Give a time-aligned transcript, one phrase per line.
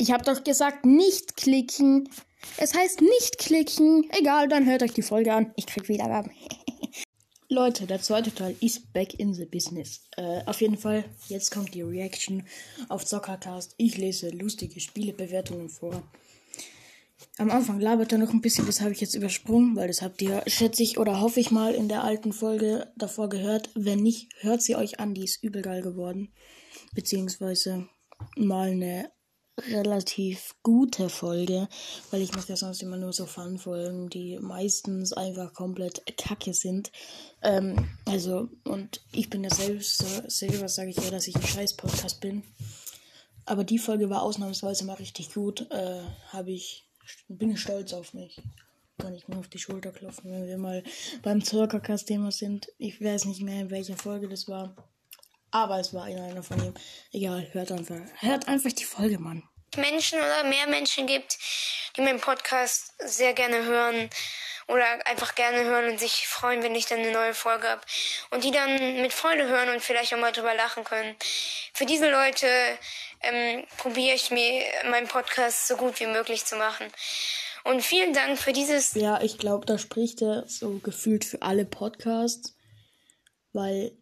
[0.00, 2.08] Ich habe doch gesagt, nicht klicken.
[2.56, 4.08] Es heißt nicht klicken.
[4.18, 5.52] Egal, dann hört euch die Folge an.
[5.56, 6.32] Ich krieg Wiedergaben.
[7.50, 10.00] Leute, der zweite Teil ist back in the business.
[10.16, 12.46] Äh, auf jeden Fall, jetzt kommt die Reaction
[12.88, 13.74] auf Zockercast.
[13.76, 16.02] Ich lese lustige Spielebewertungen vor.
[17.36, 20.22] Am Anfang labert er noch ein bisschen, das habe ich jetzt übersprungen, weil das habt
[20.22, 23.68] ihr, schätze ich oder hoffe ich mal, in der alten Folge davor gehört.
[23.74, 26.32] Wenn nicht, hört sie euch an, die ist übel geil geworden.
[26.94, 27.86] Beziehungsweise
[28.36, 29.10] mal eine
[29.72, 31.68] relativ gute Folge,
[32.10, 36.90] weil ich mache ja sonst immer nur so Fun-Folgen, die meistens einfach komplett kacke sind.
[37.42, 41.76] Ähm, also, und ich bin ja selbst, selber sage ich ja, dass ich ein scheiß
[41.76, 42.42] Podcast bin.
[43.46, 45.70] Aber die Folge war ausnahmsweise mal richtig gut.
[45.70, 46.86] Äh, habe ich,
[47.28, 48.40] bin stolz auf mich.
[48.98, 50.84] Kann ich mir auf die Schulter klopfen, wenn wir mal
[51.22, 52.70] beim Circacast-Thema sind.
[52.78, 54.76] Ich weiß nicht mehr, in welcher Folge das war.
[55.50, 56.74] Aber es war in einer von ihm.
[57.12, 59.42] Egal, hört einfach, hört einfach die Folge, Mann.
[59.76, 61.38] Menschen oder mehr Menschen gibt,
[61.96, 64.10] die meinen Podcast sehr gerne hören
[64.70, 67.80] oder einfach gerne hören und sich freuen, wenn ich dann eine neue Folge habe.
[68.30, 71.16] Und die dann mit Freude hören und vielleicht auch mal drüber lachen können.
[71.74, 72.46] Für diese Leute
[73.22, 76.86] ähm, probiere ich mir meinen Podcast so gut wie möglich zu machen.
[77.64, 78.94] Und vielen Dank für dieses.
[78.94, 82.56] Ja, ich glaube, da spricht er so gefühlt für alle Podcasts,
[83.52, 83.92] weil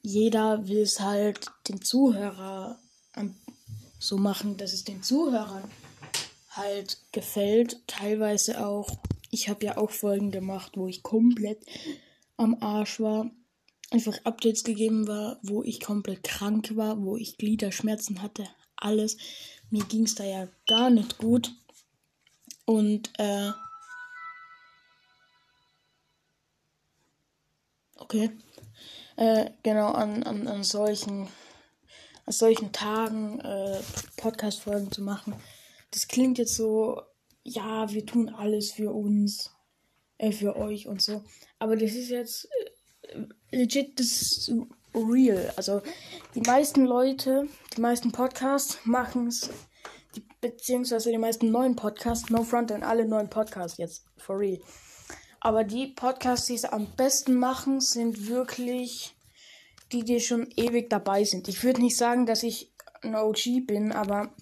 [0.00, 2.78] jeder will es halt den Zuhörer
[4.04, 5.64] so machen, dass es den Zuhörern
[6.50, 7.80] halt gefällt.
[7.86, 8.98] Teilweise auch.
[9.30, 11.64] Ich habe ja auch Folgen gemacht, wo ich komplett
[12.36, 13.30] am Arsch war.
[13.90, 18.46] Einfach Updates gegeben war, wo ich komplett krank war, wo ich Gliederschmerzen hatte.
[18.76, 19.16] Alles.
[19.70, 21.52] Mir ging es da ja gar nicht gut.
[22.64, 23.50] Und äh,
[27.96, 28.30] okay.
[29.16, 31.28] Äh, genau, an, an, an solchen,
[32.26, 33.80] an solchen Tagen äh,
[34.16, 35.34] Podcast-Folgen zu machen.
[35.90, 37.02] Das klingt jetzt so,
[37.42, 39.50] ja, wir tun alles für uns,
[40.18, 41.22] äh, für euch und so.
[41.58, 42.48] Aber das ist jetzt
[43.02, 43.26] äh,
[43.56, 44.50] legit das
[44.94, 45.52] real.
[45.56, 45.82] Also
[46.34, 49.50] die meisten Leute, die meisten Podcasts machen es,
[50.40, 54.60] beziehungsweise die meisten neuen Podcasts, no front and alle neuen Podcasts jetzt, for real.
[55.40, 59.14] Aber die Podcasts, die es am besten machen, sind wirklich
[59.94, 61.48] die, die schon ewig dabei sind.
[61.48, 62.72] Ich würde nicht sagen, dass ich
[63.02, 64.34] ein OG bin, aber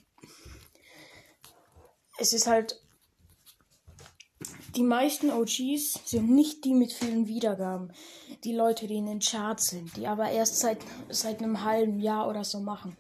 [2.18, 2.80] es ist halt.
[4.74, 7.92] Die meisten OGs sind nicht die mit vielen Wiedergaben.
[8.42, 10.78] Die Leute, die in den Charts sind, die aber erst seit,
[11.10, 12.96] seit einem halben Jahr oder so machen.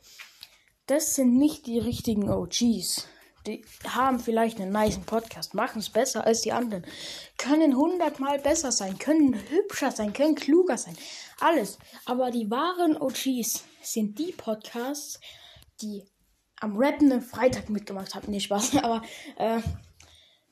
[0.86, 3.06] Das sind nicht die richtigen OGs
[3.46, 6.86] die haben vielleicht einen nice Podcast, machen es besser als die anderen,
[7.38, 10.96] können hundertmal besser sein, können hübscher sein, können kluger sein,
[11.40, 11.78] alles.
[12.04, 15.18] Aber die wahren OGs sind die Podcasts,
[15.80, 16.04] die
[16.60, 18.30] am rappenden Freitag mitgemacht haben.
[18.30, 19.02] Nee, Spaß, aber
[19.36, 19.60] äh,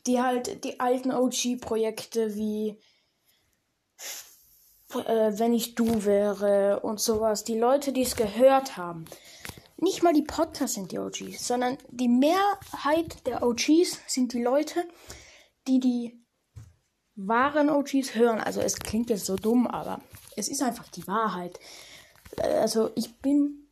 [0.07, 2.77] die halt die alten OG-Projekte wie
[4.95, 9.05] äh, Wenn ich du wäre und sowas, die Leute, die es gehört haben
[9.83, 14.85] nicht mal die Podcasts sind die OGs, sondern die Mehrheit der OGs sind die Leute,
[15.67, 16.25] die die
[17.17, 18.41] wahren OGs hören.
[18.41, 20.01] Also es klingt jetzt so dumm, aber
[20.37, 21.59] es ist einfach die Wahrheit.
[22.39, 23.69] Also ich bin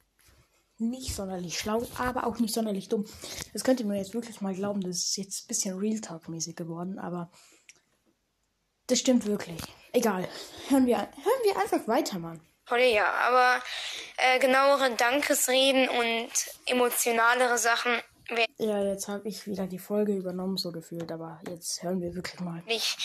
[0.78, 3.04] nicht sonderlich schlau, aber auch nicht sonderlich dumm.
[3.52, 6.54] Das könnt ihr mir jetzt wirklich mal glauben, das ist jetzt ein bisschen Real Talk-mäßig
[6.54, 7.30] geworden, aber
[8.86, 9.60] das stimmt wirklich.
[9.92, 10.28] Egal.
[10.68, 12.40] Hören wir, hören wir einfach weiter, Mann.
[12.68, 13.62] Tolle, ja, aber
[14.16, 16.30] äh, genauere Dankesreden und
[16.66, 17.92] emotionalere Sachen.
[18.58, 22.40] Ja, jetzt habe ich wieder die Folge übernommen, so gefühlt, aber jetzt hören wir wirklich
[22.40, 22.62] mal.
[22.66, 22.96] Ich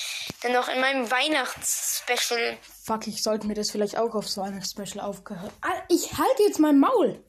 [0.41, 2.57] dann noch in meinem Weihnachtsspecial.
[2.83, 5.51] Fuck, ich sollte mir das vielleicht auch aufs Weihnachtsspecial aufgehört.
[5.61, 7.23] Ah, ich halte jetzt mein Maul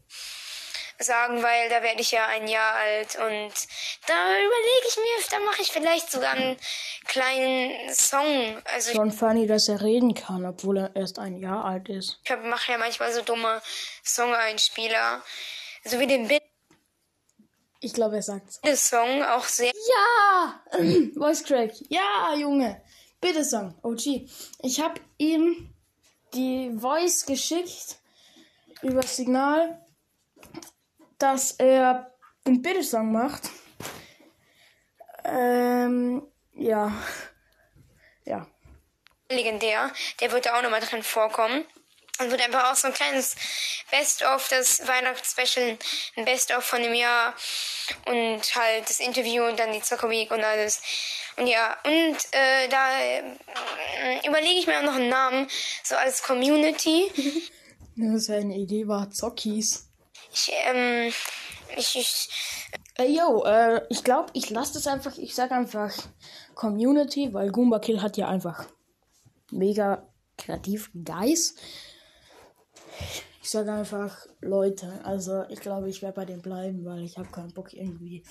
[1.05, 3.53] sagen, weil da werde ich ja ein Jahr alt und
[4.07, 6.57] da überlege ich mir, da mache ich vielleicht sogar einen
[7.07, 8.63] kleinen Song.
[8.73, 12.21] Also Schon funny, dass er reden kann, obwohl er erst ein Jahr alt ist.
[12.25, 13.61] Ich mache ja manchmal so dumme
[14.03, 15.23] Song-Einspieler,
[15.85, 16.43] so wie den Bit.
[17.81, 18.61] Ich glaube, er sagt's.
[18.63, 19.71] Der Song auch sehr.
[19.71, 20.63] Ja!
[21.15, 21.73] Voice Crack.
[21.91, 22.83] Ja, Junge.
[23.21, 23.75] Bitte Song.
[23.83, 24.27] OG.
[24.63, 25.75] Ich habe ihm
[26.35, 27.99] die Voice geschickt
[28.83, 29.84] über Signal
[31.25, 32.15] dass er
[32.47, 33.49] den Bitte-Song macht.
[35.25, 36.23] Ähm,
[36.55, 36.93] ja.
[38.27, 38.47] Ja.
[39.31, 39.91] Legendär.
[40.21, 41.65] Der wird da auch nochmal drin vorkommen.
[42.21, 43.35] Und wird einfach auch so ein kleines
[43.91, 45.79] Best-of, das Weihnachtsspecial,
[46.17, 47.35] ein Best-of von dem Jahr
[48.07, 50.81] und halt das Interview und dann die Zocker Week und alles.
[51.37, 55.49] Und ja, und äh, da äh, überlege ich mir auch noch einen Namen,
[55.83, 57.11] so als Community.
[57.97, 59.89] Ja, seine Idee war Zockies
[60.35, 61.13] ich, ähm,
[61.77, 62.29] ich, ich
[62.97, 65.93] Ey, yo, äh, ich glaube, ich lasse das einfach, ich sage einfach
[66.55, 68.67] Community, weil Goomba Kill hat ja einfach
[69.51, 71.57] mega kreativ Guys.
[73.43, 77.31] Ich sage einfach Leute, also ich glaube, ich werde bei dem bleiben, weil ich habe
[77.31, 78.25] keinen Bock irgendwie.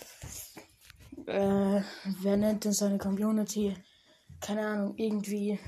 [1.25, 1.81] Äh,
[2.21, 3.75] wer nennt denn seine Community?
[4.39, 5.59] Keine Ahnung, irgendwie.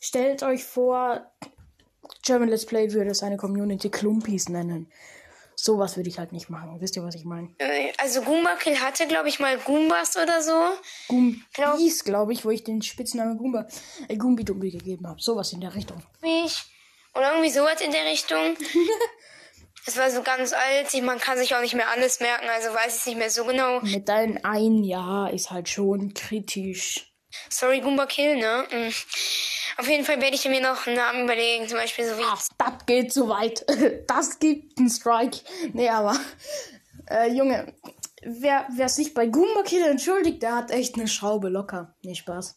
[0.00, 1.30] Stellt euch vor,
[2.24, 4.90] German Let's Play würde seine Community Klumpis nennen.
[5.56, 6.80] Sowas würde ich halt nicht machen.
[6.80, 7.48] Wisst ihr, was ich meine?
[7.58, 10.52] Äh, Also Goomba Kill hatte, glaube ich, mal Goombas oder so.
[11.08, 13.66] Goombis, glaube ich, wo ich den Spitznamen Goomba,
[14.08, 15.20] äh, Goombi Dumbi gegeben habe.
[15.22, 16.02] Sowas in der Richtung.
[16.22, 16.64] Mich.
[17.14, 18.56] Oder irgendwie sowas in der Richtung.
[19.86, 22.94] Es war so ganz alt, man kann sich auch nicht mehr alles merken, also weiß
[22.94, 23.80] ich es nicht mehr so genau.
[23.82, 27.13] Mit deinem ein Jahr ist halt schon kritisch.
[27.48, 28.64] Sorry, Goomba Kill, ne?
[28.70, 28.92] Mm.
[29.80, 32.48] Auf jeden Fall werde ich mir noch einen Namen überlegen, zum Beispiel so wie Das,
[32.56, 33.64] das geht zu weit.
[34.06, 35.38] Das gibt einen Strike.
[35.72, 36.18] Nee, aber,
[37.10, 37.74] äh, Junge,
[38.22, 41.94] wer, wer sich bei Goomba Kill entschuldigt, der hat echt eine Schraube locker.
[42.02, 42.56] Nee, Spaß.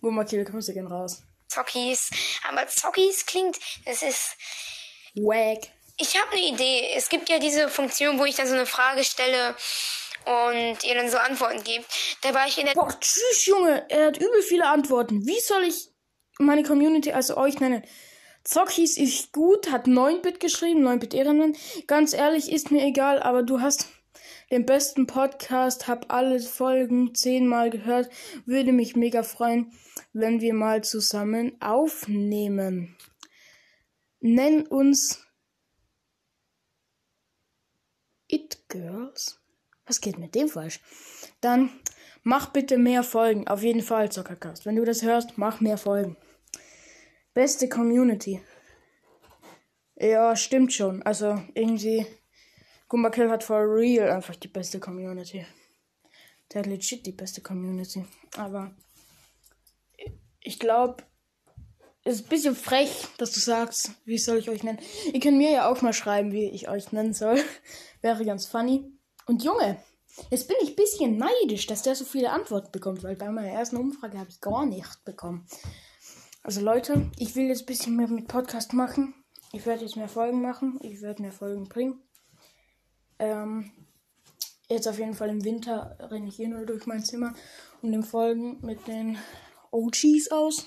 [0.00, 1.22] Goomba Kill, Grüße gehen raus.
[1.48, 2.10] Zockies.
[2.48, 4.36] Aber Zockies klingt, das ist.
[5.14, 5.68] Wack.
[5.96, 6.94] Ich habe eine Idee.
[6.96, 9.54] Es gibt ja diese Funktion, wo ich dann so eine Frage stelle
[10.30, 11.86] und ihr dann so Antworten gebt.
[12.22, 12.74] Da war ich in der.
[12.74, 13.84] Boah, tschüss, Junge.
[13.88, 15.26] Er hat übel viele Antworten.
[15.26, 15.90] Wie soll ich
[16.38, 17.82] meine Community, also euch nennen?
[18.44, 21.56] Zockis ist gut, hat 9-Bit geschrieben, 9-Bit Ehrenmann.
[21.86, 23.88] Ganz ehrlich, ist mir egal, aber du hast
[24.50, 28.10] den besten Podcast, hab alle Folgen zehnmal gehört.
[28.46, 29.72] Würde mich mega freuen,
[30.12, 32.96] wenn wir mal zusammen aufnehmen.
[34.20, 35.24] Nenn uns
[38.26, 39.39] It Girls.
[39.90, 40.78] Was geht mit dem falsch?
[41.40, 41.68] Dann
[42.22, 43.48] mach bitte mehr Folgen.
[43.48, 44.64] Auf jeden Fall, Zockercast.
[44.64, 46.16] Wenn du das hörst, mach mehr Folgen.
[47.34, 48.40] Beste Community.
[49.96, 51.02] Ja, stimmt schon.
[51.02, 52.06] Also irgendwie.
[52.88, 55.44] Kill hat for real einfach die beste Community.
[56.52, 58.04] Der hat legit die beste Community.
[58.36, 58.76] Aber
[60.38, 61.02] ich glaube,
[62.04, 64.78] es ist ein bisschen frech, dass du sagst, wie soll ich euch nennen.
[65.12, 67.42] Ihr könnt mir ja auch mal schreiben, wie ich euch nennen soll.
[68.02, 68.99] Wäre ganz funny.
[69.30, 69.76] Und Junge,
[70.32, 73.50] jetzt bin ich ein bisschen neidisch, dass der so viele Antworten bekommt, weil bei meiner
[73.50, 75.46] ersten Umfrage habe ich gar nicht bekommen.
[76.42, 79.14] Also Leute, ich will jetzt ein bisschen mehr mit Podcast machen.
[79.52, 80.80] Ich werde jetzt mehr Folgen machen.
[80.82, 82.02] Ich werde mehr Folgen bringen.
[83.20, 83.70] Ähm,
[84.68, 87.32] jetzt auf jeden Fall im Winter renne ich hier nur durch mein Zimmer
[87.82, 89.16] und nehme Folgen mit den
[89.70, 90.66] OGs aus.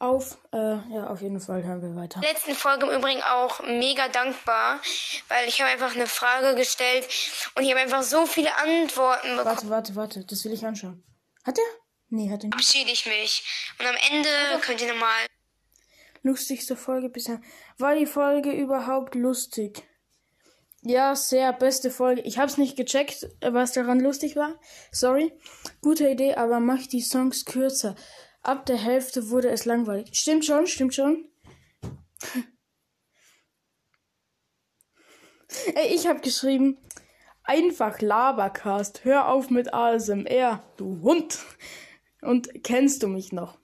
[0.00, 0.38] Auf.
[0.52, 2.20] Äh, ja, auf jeden Fall hören wir weiter.
[2.20, 4.80] letzten Folge im Übrigen auch mega dankbar,
[5.28, 7.08] weil ich habe einfach eine Frage gestellt
[7.56, 9.44] und ich habe einfach so viele Antworten bekommen.
[9.44, 10.24] Warte, warte, warte.
[10.24, 11.02] Das will ich anschauen.
[11.44, 11.64] Hat er?
[12.10, 12.54] Nee, hat er nicht.
[12.54, 13.42] Verabschiede ich mich.
[13.80, 14.28] Und am Ende
[14.60, 15.26] könnt ihr nochmal.
[16.22, 17.40] Lustigste Folge bisher.
[17.78, 19.82] War die Folge überhaupt lustig?
[20.82, 22.20] Ja, sehr beste Folge.
[22.22, 24.54] Ich hab's nicht gecheckt, was daran lustig war.
[24.92, 25.32] Sorry.
[25.80, 27.96] Gute Idee, aber mach die Songs kürzer.
[28.48, 30.08] Ab der Hälfte wurde es langweilig.
[30.14, 31.28] Stimmt schon, stimmt schon.
[35.74, 36.78] Ey, ich hab geschrieben,
[37.42, 39.04] einfach Labercast.
[39.04, 41.38] Hör auf mit ASMR, du Hund.
[42.22, 43.58] Und kennst du mich noch?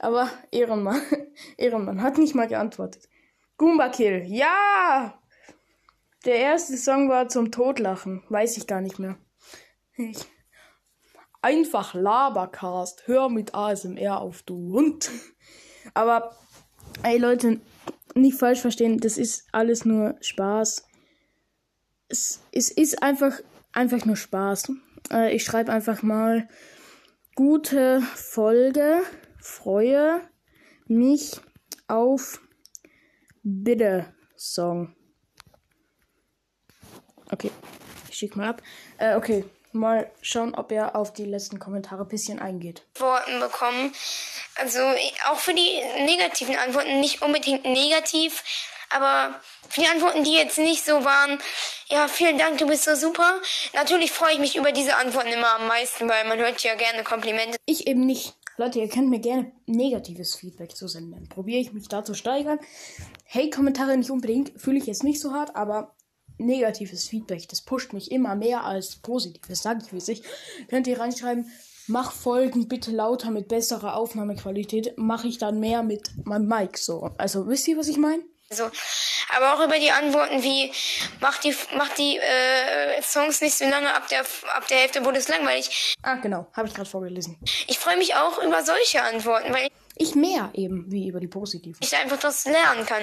[0.00, 1.00] Aber Ehrenmann,
[1.56, 3.08] Ehrenmann hat nicht mal geantwortet.
[3.56, 5.16] Goomba Kill, ja!
[6.24, 8.24] Der erste Song war zum Totlachen.
[8.30, 9.16] Weiß ich gar nicht mehr.
[9.94, 10.26] Ich.
[11.42, 13.06] Einfach Labercast.
[13.06, 15.10] Hör mit ASMR auf, du Hund.
[15.94, 16.36] Aber,
[17.02, 17.60] ey Leute,
[18.14, 18.98] nicht falsch verstehen.
[18.98, 20.86] Das ist alles nur Spaß.
[22.08, 23.40] Es, es ist einfach,
[23.72, 24.72] einfach nur Spaß.
[25.10, 26.48] Äh, ich schreibe einfach mal
[27.34, 29.00] gute Folge.
[29.38, 30.20] Freue
[30.86, 31.40] mich
[31.88, 32.40] auf
[33.42, 34.94] Bitte Song.
[37.32, 37.50] Okay,
[38.10, 38.62] ich schick mal ab.
[38.98, 42.82] Äh, okay, mal schauen, ob er auf die letzten Kommentare ein bisschen eingeht.
[42.94, 43.92] Antworten bekommen.
[44.56, 44.80] Also
[45.30, 48.42] auch für die negativen Antworten nicht unbedingt negativ,
[48.90, 51.38] aber für die Antworten, die jetzt nicht so waren,
[51.88, 53.40] ja, vielen Dank, du bist so super.
[53.72, 57.04] Natürlich freue ich mich über diese Antworten immer am meisten, weil man hört ja gerne
[57.04, 57.56] Komplimente.
[57.66, 58.34] Ich eben nicht.
[58.56, 61.28] Leute, ihr könnt mir gerne negatives Feedback zu senden.
[61.28, 62.58] Probiere ich mich da zu steigern.
[63.24, 65.94] Hey, Kommentare nicht unbedingt, fühle ich jetzt nicht so hart, aber
[66.46, 70.22] negatives Feedback, das pusht mich immer mehr als positives, sage ich wie sich.
[70.68, 71.46] Könnt ihr reinschreiben,
[71.86, 77.10] mach Folgen bitte lauter mit besserer Aufnahmequalität, mache ich dann mehr mit meinem Mic so.
[77.18, 78.22] Also wisst ihr, was ich meine?
[78.52, 78.68] So.
[79.32, 80.72] Aber auch über die Antworten wie,
[81.20, 84.22] mach die, mach die äh, Songs nicht so lange, ab der,
[84.54, 85.96] ab der Hälfte wurde es langweilig.
[86.02, 87.38] Ah, genau, habe ich gerade vorgelesen.
[87.68, 91.78] Ich freue mich auch über solche Antworten, weil Ich mehr eben, wie über die positiven.
[91.80, 93.02] Ich einfach das lernen kann.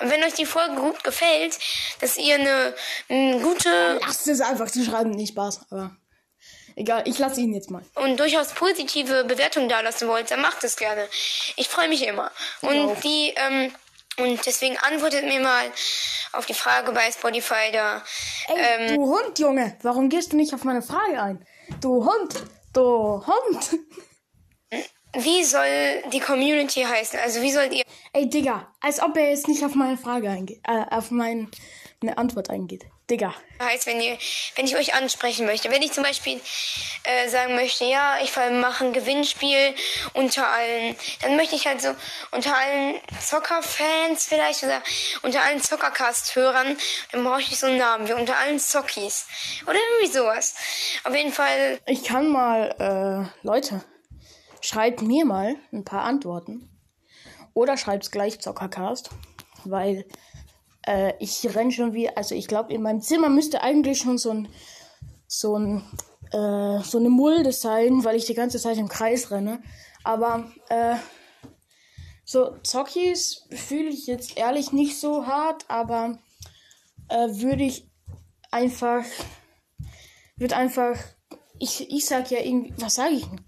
[0.00, 1.56] Und wenn euch die Folge gut gefällt,
[2.00, 2.74] dass ihr eine,
[3.08, 5.96] eine gute Lasst es einfach, sie schreiben nicht Spaß, aber
[6.74, 7.84] egal, ich lasse ihn jetzt mal.
[7.94, 11.06] und durchaus positive Bewertung da lassen wollt, dann macht es gerne.
[11.54, 12.32] Ich freue mich immer.
[12.62, 13.72] Und die, ähm,
[14.18, 15.64] und deswegen antwortet mir mal
[16.32, 18.02] auf die Frage bei Spotify da.
[18.48, 21.46] Ey, du Hund, Junge, warum gehst du nicht auf meine Frage ein?
[21.80, 23.78] Du Hund, du Hund.
[25.14, 27.18] Wie soll die Community heißen?
[27.20, 27.82] Also wie sollt ihr
[28.12, 31.48] Ey, Digga, als ob er jetzt nicht auf meine Frage eingeht, äh, auf meine
[32.16, 32.84] Antwort eingeht.
[33.10, 33.34] Digga.
[33.60, 34.18] heißt, wenn ihr,
[34.56, 35.70] wenn ich euch ansprechen möchte.
[35.70, 36.40] Wenn ich zum Beispiel
[37.04, 39.74] äh, sagen möchte, ja, ich mache ein Gewinnspiel
[40.12, 41.94] unter allen, dann möchte ich halt so
[42.32, 44.82] unter allen Zockerfans vielleicht oder
[45.22, 46.76] unter allen Zockercast-Hörern,
[47.12, 49.26] dann brauche ich so einen Namen wie unter allen Zockies
[49.64, 50.54] oder irgendwie sowas.
[51.04, 53.82] Auf jeden Fall, Ich kann mal, äh, Leute,
[54.60, 56.68] schreibt mir mal ein paar Antworten.
[57.54, 59.10] Oder schreibt's gleich Zockercast.
[59.64, 60.04] Weil
[60.86, 64.30] äh, ich renn schon wie, also ich glaube, in meinem Zimmer müsste eigentlich schon so
[64.30, 64.48] ein,
[65.26, 65.84] so ein,
[66.32, 69.62] äh, so eine Mulde sein, weil ich die ganze Zeit im Kreis renne.
[70.04, 70.96] Aber, äh,
[72.24, 76.18] so Zockies fühle ich jetzt ehrlich nicht so hart, aber
[77.08, 77.88] äh, würde ich
[78.50, 79.02] einfach,
[80.36, 80.98] wird einfach,
[81.58, 83.40] ich, ich sag ja irgendwie, was sage ich denn?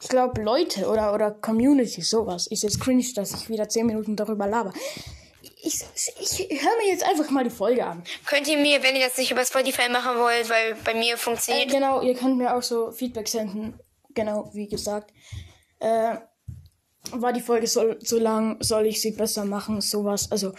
[0.00, 2.46] Ich glaube Leute oder, oder Community, sowas.
[2.46, 4.72] Ist jetzt cringe, dass ich wieder 10 Minuten darüber laber.
[5.64, 5.80] Ich,
[6.18, 8.02] ich höre mir jetzt einfach mal die Folge an.
[8.26, 11.16] könnt ihr mir, wenn ihr das nicht über Spotify machen wollt, weil bei mir Äh,
[11.16, 13.78] funktioniert genau, ihr könnt mir auch so Feedback senden.
[14.10, 15.12] Genau, wie gesagt.
[15.78, 16.16] Äh,
[17.12, 18.56] war die Folge so, so lang?
[18.60, 19.80] Soll ich sie besser machen?
[19.80, 20.30] Sowas.
[20.32, 20.52] Also,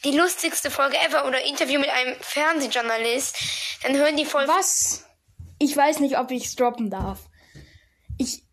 [0.05, 3.37] die lustigste Folge ever oder Interview mit einem Fernsehjournalist,
[3.83, 4.51] dann hören die Folge.
[4.51, 5.05] Was?
[5.59, 7.29] Ich weiß nicht, ob ich es droppen darf.
[8.17, 8.45] Ich.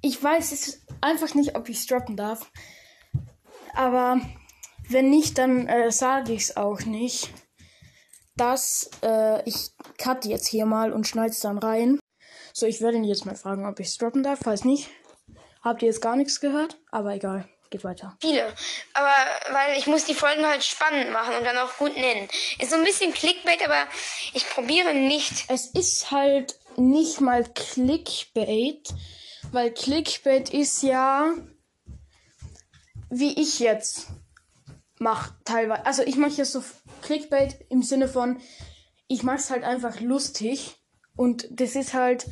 [0.00, 2.50] Ich weiß es einfach nicht, ob ich es droppen darf.
[3.74, 4.20] Aber
[4.88, 7.30] wenn nicht, dann äh, sage ich es auch nicht.
[8.36, 11.98] Dass äh, ich cut jetzt hier mal und schneid's dann rein.
[12.56, 14.38] So, ich werde ihn jetzt mal fragen, ob ich es droppen darf.
[14.44, 14.88] Falls nicht,
[15.62, 16.78] habt ihr jetzt gar nichts gehört.
[16.92, 18.16] Aber egal, geht weiter.
[18.20, 18.46] Viele.
[18.92, 19.12] Aber
[19.50, 22.28] weil ich muss die Folgen halt spannend machen und dann auch gut nennen.
[22.60, 23.88] Ist so ein bisschen Clickbait, aber
[24.34, 25.46] ich probiere nicht.
[25.48, 28.88] Es ist halt nicht mal Clickbait,
[29.50, 31.34] weil Clickbait ist ja,
[33.10, 34.06] wie ich jetzt
[35.00, 35.84] mache teilweise.
[35.86, 36.62] Also ich mache jetzt so
[37.02, 38.40] Clickbait im Sinne von,
[39.08, 40.76] ich mache es halt einfach lustig
[41.16, 42.26] und das ist halt,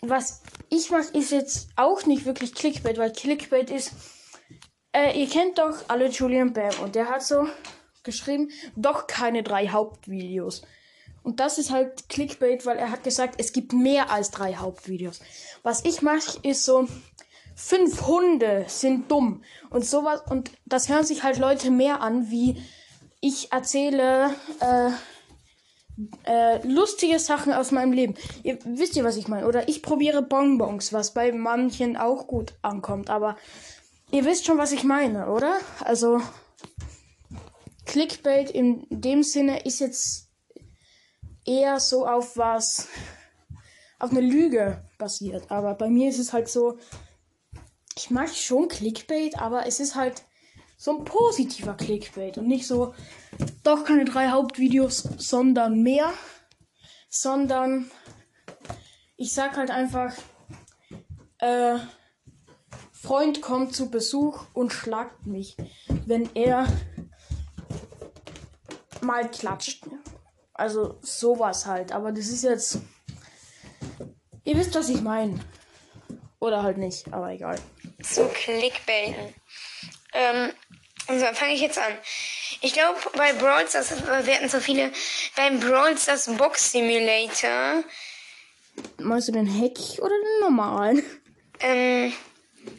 [0.00, 3.92] was ich mache, ist jetzt auch nicht wirklich Clickbait, weil Clickbait ist,
[4.92, 7.46] äh, ihr kennt doch alle Julian Bam und der hat so
[8.04, 10.62] geschrieben, doch keine drei Hauptvideos.
[11.22, 15.20] Und das ist halt Clickbait, weil er hat gesagt, es gibt mehr als drei Hauptvideos.
[15.62, 16.88] Was ich mache, ist so,
[17.54, 19.42] fünf Hunde sind dumm.
[19.68, 22.62] Und sowas, und das hören sich halt Leute mehr an, wie
[23.20, 24.90] ich erzähle äh,
[26.24, 28.14] äh, lustige Sachen aus meinem Leben.
[28.42, 29.46] Ihr wisst ihr, was ich meine?
[29.46, 33.10] Oder ich probiere Bonbons, was bei manchen auch gut ankommt.
[33.10, 33.36] Aber
[34.10, 35.58] ihr wisst schon, was ich meine, oder?
[35.84, 36.20] Also
[37.86, 40.28] Clickbait in dem Sinne ist jetzt
[41.44, 42.88] eher so auf was,
[43.98, 45.50] auf eine Lüge basiert.
[45.50, 46.78] Aber bei mir ist es halt so,
[47.96, 50.22] ich mag schon Clickbait, aber es ist halt
[50.78, 52.94] so ein positiver Clickbait und nicht so,
[53.64, 56.12] doch keine drei Hauptvideos, sondern mehr,
[57.10, 57.90] sondern
[59.16, 60.14] ich sag halt einfach,
[61.38, 61.78] äh,
[62.92, 65.56] Freund kommt zu Besuch und schlagt mich,
[66.06, 66.66] wenn er
[69.00, 69.84] mal klatscht.
[70.54, 72.78] Also sowas halt, aber das ist jetzt,
[74.44, 75.38] ihr wisst, was ich meine.
[76.40, 77.58] Oder halt nicht, aber egal.
[78.02, 79.34] zu Clickbaiten.
[80.12, 80.52] Ähm,
[81.08, 81.92] und so, fange ich jetzt an.
[82.60, 83.92] Ich glaube, bei Brawl Stars,
[84.24, 84.92] wir hatten so viele,
[85.36, 87.82] beim Brawl Stars Box Simulator
[88.98, 91.02] Meinst du den Hack oder den normalen?
[91.60, 92.12] Ähm,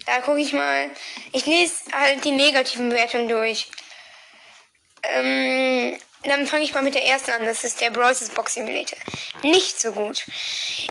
[0.06, 0.90] da gucke ich mal.
[1.32, 3.70] Ich lese halt die negativen Bewertungen durch.
[5.04, 7.46] Ähm, dann fange ich mal mit der ersten an.
[7.46, 8.28] Das ist der Bros.
[8.30, 8.98] Box Simulator.
[9.42, 10.26] Nicht so gut.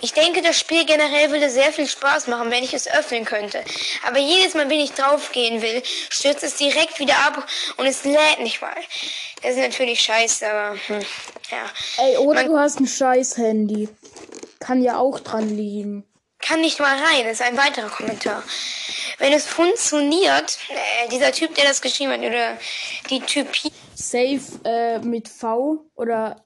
[0.01, 3.63] Ich denke, das Spiel generell würde sehr viel Spaß machen, wenn ich es öffnen könnte.
[4.07, 8.41] Aber jedes Mal, wenn ich draufgehen will, stürzt es direkt wieder ab und es lädt
[8.41, 8.77] nicht mal.
[9.43, 11.01] Das ist natürlich scheiße, aber hm,
[11.51, 12.05] ja.
[12.05, 13.89] Ey, oder du hast ein scheiß Handy.
[14.61, 16.08] Kann ja auch dran liegen.
[16.41, 18.45] Kann nicht mal rein, das ist ein weiterer Kommentar.
[19.19, 22.57] Wenn es funktioniert, äh, dieser Typ, der das geschrieben hat, oder
[23.11, 26.45] die Typie, Safe äh, mit V oder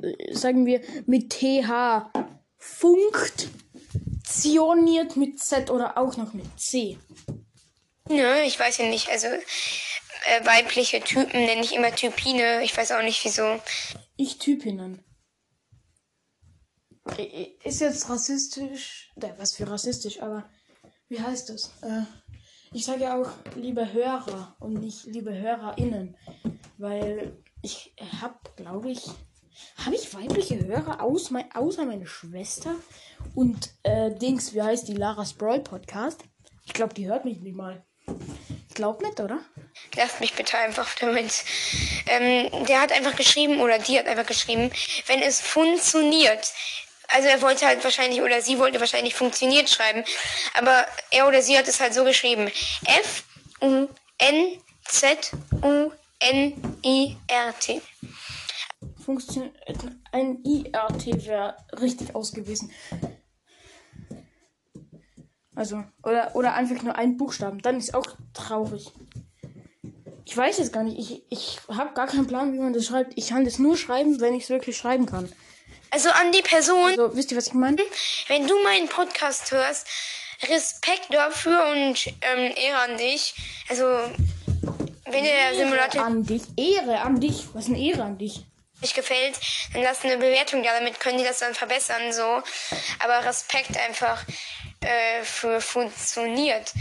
[0.00, 2.12] äh, sagen wir mit TH.
[2.58, 6.96] Funktioniert mit Z oder auch noch mit C.
[8.08, 12.92] ne, ich weiß ja nicht, also äh, weibliche Typen nenne ich immer Typine, ich weiß
[12.92, 13.60] auch nicht wieso.
[14.16, 15.02] Ich Typinnen.
[17.18, 19.10] I- Ist jetzt rassistisch.
[19.20, 20.48] Äh, was für rassistisch, aber
[21.08, 21.72] wie heißt das?
[21.82, 22.02] Äh,
[22.72, 26.16] ich sage ja auch liebe Hörer und nicht liebe HörerInnen.
[26.78, 29.04] Weil ich habe, glaube ich,
[29.84, 32.74] habe ich weibliche Hörer aus mein, außer meine Schwester
[33.34, 36.22] und äh, Dings, wie heißt die Laras Brawl Podcast?
[36.64, 37.84] Ich glaube, die hört mich nicht mal.
[38.68, 39.40] Ich glaube nicht, oder?
[39.96, 41.44] Lasst mich bitte einfach damit.
[42.06, 44.70] Ähm, der hat einfach geschrieben, oder die hat einfach geschrieben,
[45.06, 46.52] wenn es funktioniert.
[47.14, 50.02] Also er wollte halt wahrscheinlich, oder sie wollte wahrscheinlich funktioniert schreiben.
[50.54, 52.50] Aber er oder sie hat es halt so geschrieben.
[52.86, 53.92] F-U-N-Z-U-N-I-R-T.
[59.04, 59.50] Funktion
[60.12, 62.70] ein IRT wäre richtig ausgewiesen.
[65.54, 67.60] Also, oder, oder einfach nur ein Buchstaben.
[67.60, 68.90] Dann ist auch traurig.
[70.24, 70.98] Ich weiß es gar nicht.
[70.98, 73.12] Ich, ich habe gar keinen Plan, wie man das schreibt.
[73.16, 75.30] Ich kann das nur schreiben, wenn ich es wirklich schreiben kann.
[75.92, 77.82] Also an die Person, Also, wisst ihr, was ich meine?
[78.28, 79.86] wenn du meinen Podcast hörst,
[80.48, 83.34] Respekt dafür und ähm, Ehre an dich.
[83.68, 83.84] Also,
[85.04, 86.42] wenn dir der Simulator An dich.
[86.56, 87.44] Ehre an dich.
[87.52, 88.40] Was ist eine Ehre an dich?
[88.80, 89.38] nicht gefällt,
[89.74, 90.76] dann lass eine Bewertung da.
[90.76, 92.42] Damit können die das dann verbessern, so.
[92.98, 94.24] Aber Respekt einfach
[94.80, 96.72] äh, für funktioniert.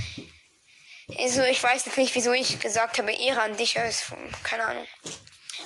[1.19, 3.76] Also, ich weiß jetzt nicht, wieso ich gesagt habe, Ehre an dich.
[3.76, 4.06] Ist,
[4.43, 4.88] keine Ahnung.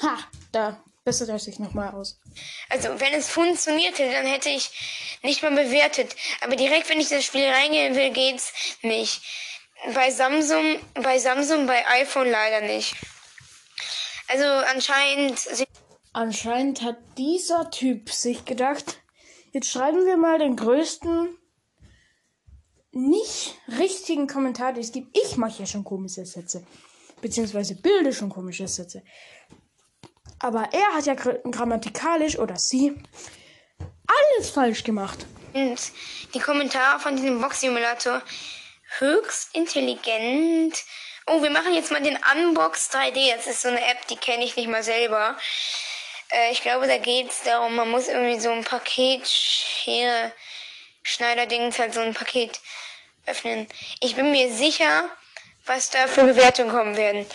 [0.01, 0.17] Ha,
[0.51, 2.19] da bessert er sich nochmal aus.
[2.69, 4.69] Also, wenn es funktioniert hätte, dann hätte ich
[5.23, 6.15] nicht mal bewertet.
[6.41, 9.21] Aber direkt, wenn ich das Spiel reingehen will, geht's nicht.
[9.93, 12.95] Bei Samsung, bei Samsung, bei iPhone leider nicht.
[14.27, 15.39] Also, anscheinend
[16.15, 19.03] Anscheinend hat dieser Typ sich gedacht,
[19.51, 21.37] jetzt schreiben wir mal den größten
[22.93, 25.09] nicht richtigen Kommentar, den es gibt.
[25.17, 26.65] Ich mache ja schon komische Sätze.
[27.19, 29.03] Beziehungsweise bilde schon komische Sätze.
[30.45, 32.93] Aber er hat ja gra- grammatikalisch oder sie
[34.37, 35.25] alles falsch gemacht.
[35.55, 38.21] die Kommentare von diesem Box-Simulator
[38.99, 40.83] höchst intelligent.
[41.25, 43.35] Oh, wir machen jetzt mal den Unbox 3D.
[43.35, 45.35] Das ist so eine App, die kenne ich nicht mal selber.
[46.29, 50.31] Äh, ich glaube, da geht's darum, man muss irgendwie so ein Paket, Schere,
[51.01, 52.59] Schneiderdings, halt so ein Paket
[53.25, 53.67] öffnen.
[53.99, 55.09] Ich bin mir sicher,
[55.65, 57.25] was da für Bewertungen kommen werden.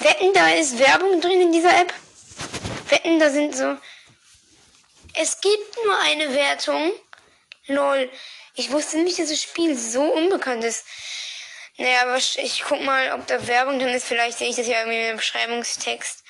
[0.00, 1.94] Wetten, da ist Werbung drin in dieser App?
[2.90, 3.76] Wetten, da sind so.
[5.14, 6.92] Es gibt nur eine Wertung.
[7.66, 8.10] Lol.
[8.54, 10.84] Ich wusste nicht, dass das Spiel so unbekannt ist.
[11.76, 14.06] Naja, aber ich guck mal, ob da Werbung drin ist.
[14.06, 16.24] Vielleicht sehe ich das ja irgendwie im Beschreibungstext.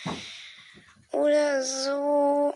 [1.12, 2.55] Oder so.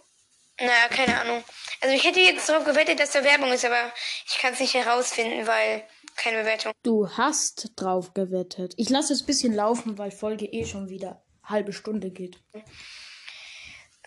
[0.60, 1.44] Naja, keine Ahnung.
[1.80, 3.92] Also ich hätte jetzt darauf gewettet, dass da Werbung ist, aber
[4.26, 6.72] ich kann es nicht herausfinden, weil keine Bewertung.
[6.82, 8.74] Du hast drauf gewettet.
[8.76, 12.38] Ich lasse es ein bisschen laufen, weil Folge eh schon wieder halbe Stunde geht.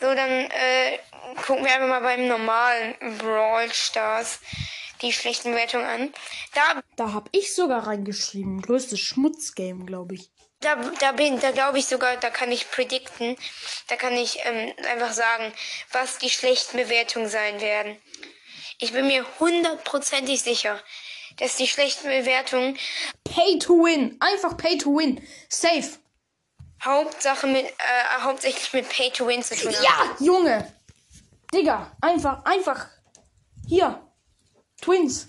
[0.01, 0.97] So, dann äh,
[1.45, 4.39] gucken wir einfach mal beim normalen Brawl Stars
[5.03, 6.13] die schlechten Bewertungen an.
[6.53, 8.61] Da Da hab ich sogar reingeschrieben.
[8.61, 10.31] Größtes Schmutzgame, glaube ich.
[10.61, 13.35] Da, da bin, da glaube ich sogar, da kann ich predikten,
[13.87, 15.51] da kann ich ähm, einfach sagen,
[15.91, 17.97] was die schlechten Bewertungen sein werden.
[18.79, 20.79] Ich bin mir hundertprozentig sicher,
[21.37, 22.77] dass die schlechten Bewertungen
[23.23, 24.17] Pay to win.
[24.19, 25.25] Einfach pay to win.
[25.49, 26.00] Safe.
[26.83, 29.83] Hauptsache mit, äh, hauptsächlich mit Pay to Win zu tun haben.
[29.83, 30.73] Ja, Junge.
[31.53, 32.87] Digga, einfach, einfach.
[33.67, 34.07] Hier.
[34.81, 35.27] Twins.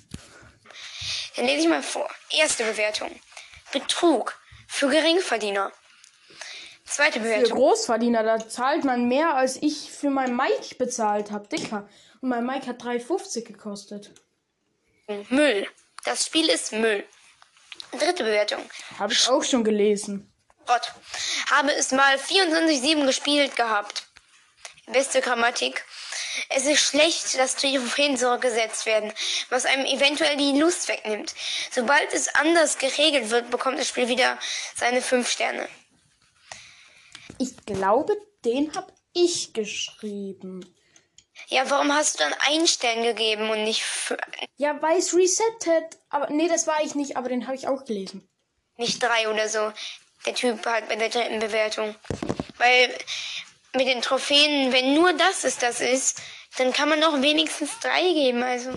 [1.36, 2.08] Dann lese ich mal vor.
[2.30, 3.10] Erste Bewertung.
[3.72, 5.72] Betrug für Geringverdiener.
[6.84, 7.58] Zweite Für Bewertung.
[7.58, 11.88] Großverdiener, da zahlt man mehr, als ich für mein Mic bezahlt habe, Dicker.
[12.20, 14.12] Und mein Mic hat 3,50 gekostet.
[15.28, 15.66] Müll.
[16.04, 17.04] Das Spiel ist Müll.
[17.92, 18.62] Dritte Bewertung.
[18.98, 20.31] Habe ich auch schon gelesen.
[20.66, 20.92] Gott.
[21.50, 24.06] Habe es mal 24-7 gespielt gehabt.
[24.86, 25.84] Beste Grammatik.
[26.48, 29.12] Es ist schlecht, dass Trophäen zurückgesetzt werden,
[29.48, 31.34] was einem eventuell die Lust wegnimmt.
[31.70, 34.38] Sobald es anders geregelt wird, bekommt das Spiel wieder
[34.74, 35.68] seine 5 Sterne.
[37.38, 40.74] Ich glaube, den habe ich geschrieben.
[41.48, 43.84] Ja, warum hast du dann einen Stern gegeben und nicht
[44.56, 45.98] Ja, weil es resettet.
[46.08, 48.28] Aber nee, das war ich nicht, aber den habe ich auch gelesen.
[48.76, 49.72] nicht drei oder so?
[50.26, 51.94] Der Typ halt bei der dritten Bewertung.
[52.58, 52.94] Weil
[53.74, 56.20] mit den Trophäen, wenn nur das ist, das ist,
[56.58, 58.42] dann kann man doch wenigstens drei geben.
[58.42, 58.72] Also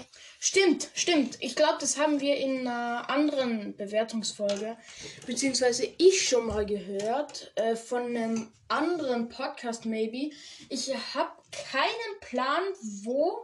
[0.47, 1.38] Stimmt, stimmt.
[1.39, 4.77] Ich glaube, das haben wir in einer anderen Bewertungsfolge,
[5.25, 10.36] beziehungsweise ich schon mal gehört, äh, von einem anderen Podcast maybe.
[10.69, 11.31] Ich habe
[11.71, 12.62] keinen Plan,
[13.03, 13.39] wo,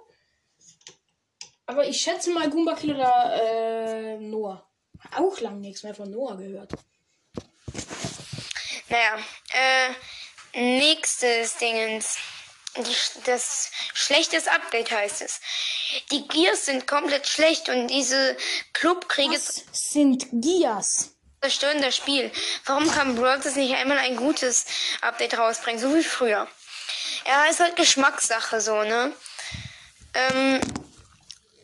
[1.65, 4.69] aber ich schätze mal Goomba Kill oder äh, Noah.
[5.17, 6.73] Auch lang nichts mehr von Noah gehört.
[8.91, 9.17] Naja,
[9.54, 12.17] äh, nächstes Dingens.
[12.75, 15.39] Die, das schlechtes Update heißt es.
[16.12, 18.38] Die Gears sind komplett schlecht und diese
[18.73, 21.12] Clubkriege Das sind Gias.
[21.41, 22.32] zerstören das Spiel.
[22.65, 24.65] Warum kann Brawlers nicht einmal ein gutes
[25.01, 26.47] Update rausbringen, so wie früher?
[27.25, 29.13] Ja, ist halt Geschmackssache so, ne?
[30.13, 30.62] Ähm,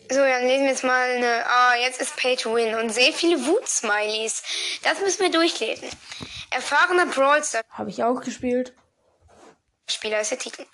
[0.09, 1.45] so, dann lesen wir jetzt mal eine.
[1.49, 4.43] Ah, jetzt ist Pay to Win und sehr viele Wut-Smileys.
[4.83, 5.89] Das müssen wir durchlesen.
[6.51, 8.73] Erfahrener Brawlster Habe ich auch gespielt.
[9.89, 10.65] Spieler ist der Titel.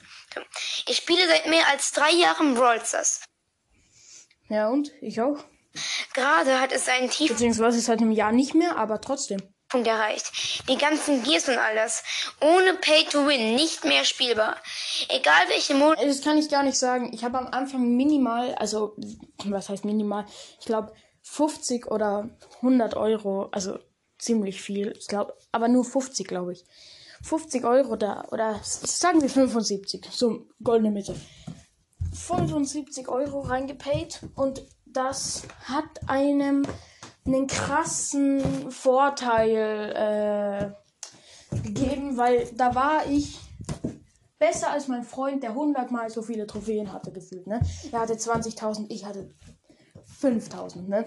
[0.88, 3.22] Ich spiele seit mehr als drei Jahren Brawl Stars.
[4.50, 4.92] Ja, und?
[5.02, 5.44] Ich auch.
[6.14, 9.42] Gerade hat es seinen Tiefpunkt Beziehungsweise seit einem Jahr nicht mehr, aber trotzdem.
[9.74, 10.68] erreicht.
[10.68, 12.04] Die ganzen Gears und all das.
[12.42, 14.58] Ohne Pay to Win nicht mehr spielbar.
[15.10, 16.06] Egal welche Mode.
[16.06, 17.12] Das kann ich gar nicht sagen.
[17.14, 18.96] Ich habe am Anfang minimal, also
[19.46, 20.26] was heißt minimal?
[20.60, 23.80] Ich glaube 50 oder 100 Euro, also
[24.24, 24.94] ziemlich viel.
[24.98, 26.66] Ich glaube, aber nur 50, glaube ich.
[27.24, 31.16] 50 Euro da oder sagen wir 75, so goldene Mitte.
[32.14, 36.64] 75 Euro reingepaid und das hat einem
[37.26, 40.76] einen krassen Vorteil
[41.54, 43.40] äh, gegeben, weil da war ich
[44.38, 47.62] besser als mein Freund, der 100 mal so viele Trophäen hatte, gefühlt, ne?
[47.92, 49.30] Er hatte 20.000, ich hatte
[50.22, 51.06] 5.000, ne?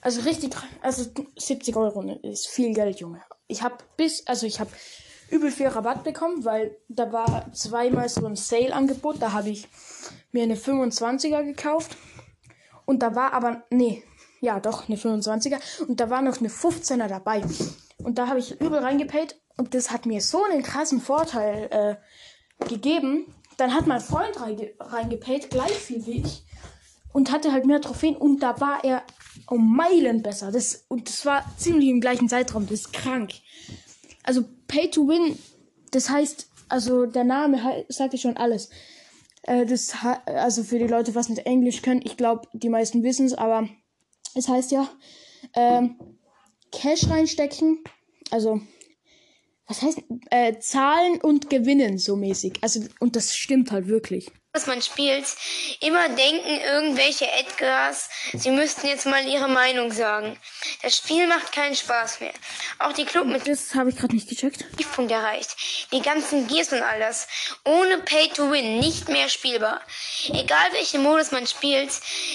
[0.00, 1.04] Also richtig, also
[1.36, 3.22] 70 Euro ne, ist viel Geld, Junge.
[3.48, 4.70] Ich habe bis, also ich habe
[5.30, 9.68] übel viel Rabatt bekommen, weil da war zweimal so ein Sale-Angebot, da habe ich
[10.32, 11.96] mir eine 25er gekauft
[12.86, 14.02] und da war aber, nee,
[14.40, 17.42] ja doch, eine 25er und da war noch eine 15er dabei.
[17.98, 22.66] Und da habe ich übel reingepaid und das hat mir so einen krassen Vorteil äh,
[22.66, 23.34] gegeben.
[23.58, 26.44] Dann hat mein Freund reinge reingepaid, gleich viel wie ich.
[27.12, 29.02] Und hatte halt mehr Trophäen und da war er
[29.48, 30.52] um Meilen besser.
[30.52, 32.66] Das, und das war ziemlich im gleichen Zeitraum.
[32.66, 33.32] Das ist krank.
[34.22, 35.36] Also Pay to Win,
[35.90, 38.70] das heißt, also der Name sagt ja schon alles.
[39.42, 39.94] Äh, das
[40.26, 43.68] also für die Leute, was nicht Englisch können, ich glaube, die meisten wissen es, aber
[44.34, 44.88] es heißt ja,
[45.54, 45.96] ähm,
[46.70, 47.82] Cash reinstecken,
[48.30, 48.60] also
[49.66, 52.58] was heißt äh, zahlen und gewinnen so mäßig.
[52.60, 54.30] Also und das stimmt halt wirklich.
[54.52, 55.26] Was man spielt,
[55.78, 60.36] immer denken irgendwelche Edgars, sie müssten jetzt mal ihre Meinung sagen.
[60.82, 62.32] Das Spiel macht keinen Spaß mehr.
[62.80, 64.64] Auch die Club mit Das habe ich gerade nicht gecheckt.
[64.76, 65.54] Tiefpunkt erreicht.
[65.92, 67.28] Die ganzen Gears und all das.
[67.64, 69.80] Ohne Pay to Win nicht mehr spielbar.
[70.30, 71.92] Egal welchen Modus man spielt,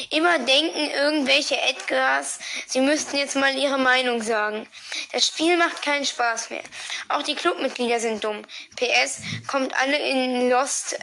[0.10, 4.70] immer denken irgendwelche Edgars, sie müssten jetzt mal ihre Meinung sagen.
[5.12, 6.64] Das Spiel macht keinen Spaß mehr.
[7.10, 8.44] Auch die Clubmitglieder sind dumm.
[8.78, 10.98] PS kommt alle in Lost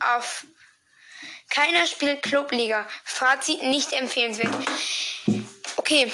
[0.00, 0.46] auf.
[1.50, 2.86] Keiner spielt Clubliga.
[3.04, 4.54] Fazit nicht empfehlenswert.
[5.76, 6.10] Okay,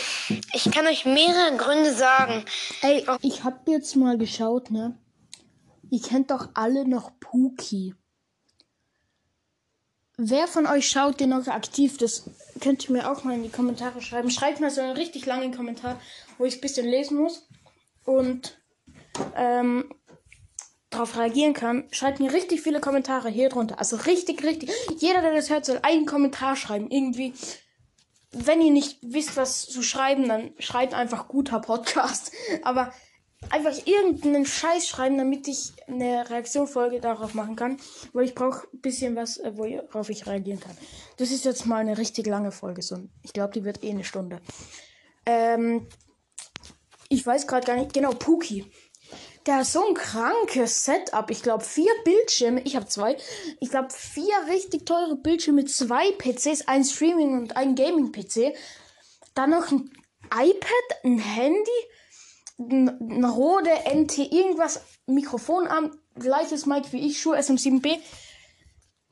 [0.52, 2.44] ich kann euch mehrere Gründe sagen.
[2.82, 4.98] Ey, ich habe jetzt mal geschaut, ne?
[5.90, 7.94] Ihr kennt doch alle noch Puki.
[10.16, 11.96] Wer von euch schaut den noch aktiv?
[11.96, 12.24] Das
[12.60, 14.30] könnt ihr mir auch mal in die Kommentare schreiben.
[14.30, 16.00] Schreibt mal so einen richtig langen Kommentar,
[16.38, 17.48] wo ich ein bisschen lesen muss
[18.04, 18.58] und
[19.36, 19.94] ähm,
[20.90, 21.88] darauf reagieren kann.
[21.90, 23.78] Schreibt mir richtig viele Kommentare hier drunter.
[23.78, 24.70] Also richtig, richtig.
[24.98, 26.90] Jeder, der das hört, soll einen Kommentar schreiben.
[26.90, 27.34] Irgendwie
[28.32, 32.32] wenn ihr nicht wisst, was zu schreiben, dann schreibt einfach guter Podcast.
[32.62, 32.92] Aber
[33.50, 37.78] einfach irgendeinen Scheiß schreiben, damit ich eine Reaktionfolge darauf machen kann.
[38.12, 40.76] Weil ich brauche ein bisschen was, äh, worauf ich reagieren kann.
[41.16, 42.82] Das ist jetzt mal eine richtig lange Folge.
[42.82, 44.40] So, ich glaube, die wird eh eine Stunde.
[45.24, 45.86] Ähm,
[47.08, 47.94] ich weiß gerade gar nicht.
[47.94, 48.70] Genau, Puki.
[49.48, 51.30] Der hat so ein krankes Setup.
[51.30, 52.60] Ich glaube, vier Bildschirme.
[52.64, 53.16] Ich habe zwei.
[53.60, 58.54] Ich glaube, vier richtig teure Bildschirme, zwei PCs, ein Streaming und ein Gaming-PC.
[59.32, 59.90] Dann noch ein
[60.26, 61.70] iPad, ein Handy,
[62.58, 68.00] ein, Rode NT, irgendwas, Mikrofonarm, gleiches Mic wie ich, Schuhe SM7B.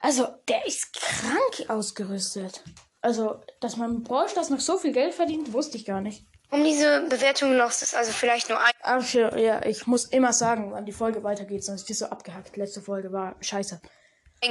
[0.00, 2.62] Also, der ist krank ausgerüstet.
[3.00, 6.26] Also, dass man Brawl Stars noch so viel Geld verdient, wusste ich gar nicht.
[6.50, 8.72] Um diese Bewertung lost es also vielleicht nur ein.
[8.82, 12.06] Ach ja, ja, ich muss immer sagen, wann die Folge weitergeht, sonst ist die so
[12.06, 12.56] abgehackt.
[12.56, 13.80] Letzte Folge war scheiße.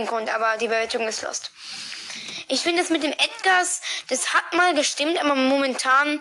[0.05, 1.51] Grund, aber die Bewertung ist lost.
[2.49, 6.19] Ich finde es mit dem Edgars, das hat mal gestimmt, aber momentan,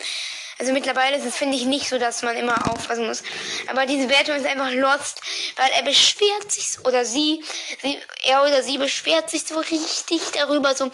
[0.59, 3.23] also mittlerweile ist es, finde ich, nicht so, dass man immer aufpassen muss.
[3.69, 5.21] Aber diese Bewertung ist einfach lost,
[5.57, 7.43] weil er beschwert sich, oder sie,
[7.83, 10.91] sie, er oder sie beschwert sich so richtig darüber, so,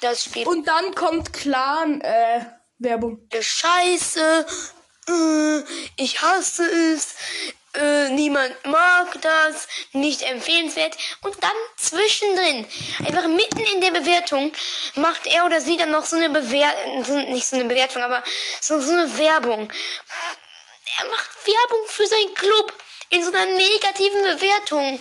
[0.00, 2.40] das Spiel Und dann kommt Clan, äh,
[2.78, 3.28] Werbung.
[3.38, 4.46] scheiße,
[5.08, 5.62] äh,
[5.96, 7.14] ich hasse es,
[7.76, 10.96] äh, niemand mag das, nicht empfehlenswert.
[11.22, 12.66] Und dann zwischendrin,
[13.06, 14.52] einfach mitten in der Bewertung,
[14.94, 18.22] macht er oder sie dann noch so eine Bewertung, nicht so eine Bewertung, aber
[18.60, 19.72] so, so eine Werbung.
[20.98, 22.72] Er macht Werbung für seinen Club
[23.10, 25.00] in so einer negativen Bewertung.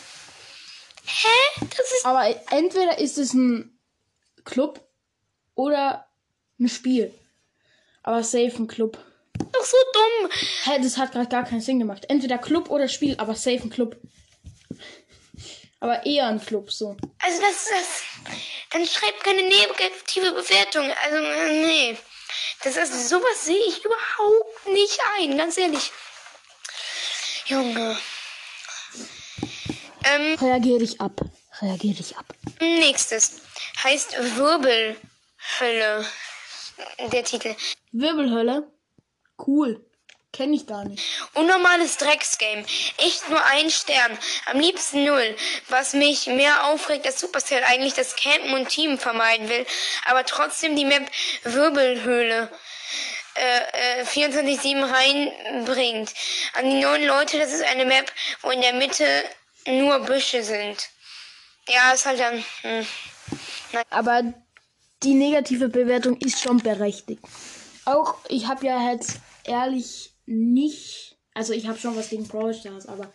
[1.06, 1.66] Hä?
[1.78, 3.80] Das ist Aber entweder ist es ein
[4.44, 4.82] Club
[5.54, 6.08] oder
[6.60, 7.14] ein Spiel.
[8.04, 8.98] Aber safe ein Club.
[9.38, 10.32] Doch so dumm.
[10.64, 12.06] Hä, das hat gerade gar keinen Sinn gemacht.
[12.08, 13.98] Entweder Club oder Spiel, aber safe ein Club.
[15.80, 16.96] Aber eher ein Club, so.
[17.20, 18.04] Also das, das,
[18.72, 20.92] dann schreibt keine negative Bewertung.
[21.04, 21.18] Also
[21.68, 21.98] nee,
[22.64, 25.92] das ist sowas sehe ich überhaupt nicht ein, ganz ehrlich.
[27.46, 27.98] Junge.
[30.04, 31.22] Ähm, Reagier dich ab.
[31.62, 32.26] Reagier dich ab.
[32.60, 33.42] nächstes
[33.84, 36.06] heißt Wirbelhölle.
[37.12, 37.56] Der Titel.
[37.92, 38.68] Wirbelhölle?
[39.38, 39.86] Cool.
[40.36, 41.02] Kenn ich gar nicht.
[41.34, 42.66] Unnormales Drecksgame.
[42.98, 44.18] Echt nur ein Stern.
[44.48, 45.36] Am liebsten null.
[45.70, 49.66] Was mich mehr aufregt, dass Supercell eigentlich das Campen und Team vermeiden will,
[50.06, 51.10] aber trotzdem die Map
[51.44, 52.52] Wirbelhöhle
[53.36, 56.14] äh, äh, 24-7 reinbringt.
[56.54, 59.06] An die neuen Leute, das ist eine Map, wo in der Mitte
[59.68, 60.90] nur Büsche sind.
[61.70, 62.44] Ja, ist halt dann.
[62.62, 62.86] Hm.
[63.90, 64.22] Aber
[65.04, 67.24] die negative Bewertung ist schon berechtigt.
[67.86, 72.88] Auch ich habe ja jetzt ehrlich nicht, also ich habe schon was gegen Brawl Stars,
[72.88, 73.12] aber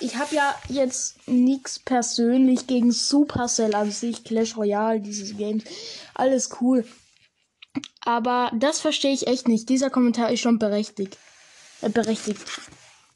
[0.00, 5.62] ich habe ja jetzt nichts persönlich gegen Supercell an sich, Clash Royale, dieses Game,
[6.14, 6.86] alles cool.
[8.02, 9.68] Aber das verstehe ich echt nicht.
[9.68, 11.18] Dieser Kommentar ist schon berechtigt.
[11.82, 12.40] Äh, berechtigt.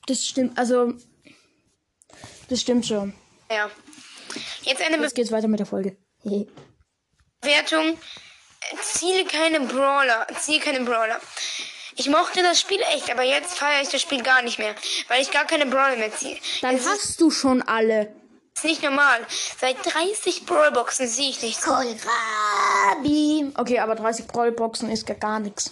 [0.07, 0.95] Das stimmt, also
[2.49, 3.15] das stimmt schon.
[3.51, 3.71] Ja.
[4.63, 5.97] Jetzt eine Jetzt geht's weiter mit der Folge.
[6.23, 6.47] Hehe.
[8.83, 10.27] Ziele keine Brawler.
[10.41, 11.21] Ziele keine Brawler.
[11.97, 14.75] Ich mochte das Spiel echt, aber jetzt feiere ich das Spiel gar nicht mehr,
[15.09, 16.39] weil ich gar keine Brawler mehr ziehe.
[16.63, 18.15] Dann Es hast du schon alle.
[18.57, 19.21] ist nicht normal.
[19.61, 21.63] Seit 30 Brawlboxen sehe ich nichts.
[21.65, 23.53] Kohlrabi.
[23.57, 25.71] Okay, aber 30 Brawlboxen ist gar, gar nichts.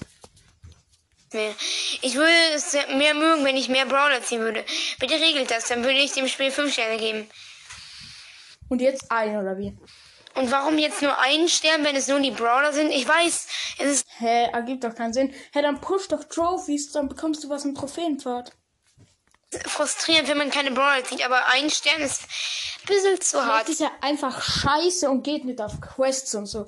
[1.32, 1.54] mehr.
[2.02, 4.62] Ich würde es mehr mögen, wenn ich mehr Brawler ziehen würde.
[4.98, 7.30] Bitte regelt das, dann würde ich dem Spiel 5 Sterne geben.
[8.68, 9.76] Und jetzt ein oder wie?
[10.34, 12.90] Und warum jetzt nur einen Stern, wenn es nur die Brawler sind?
[12.90, 13.46] Ich weiß,
[13.78, 15.34] es ist Hä, ergibt doch keinen Sinn.
[15.52, 18.52] Hä, dann push doch Trophies, dann bekommst du was im Trophäenpfad.
[19.66, 23.62] frustrierend, wenn man keine Brawler zieht, aber ein Stern ist ein bisschen zu hart.
[23.64, 26.66] Das ist ja einfach scheiße und geht nicht auf Quests und so.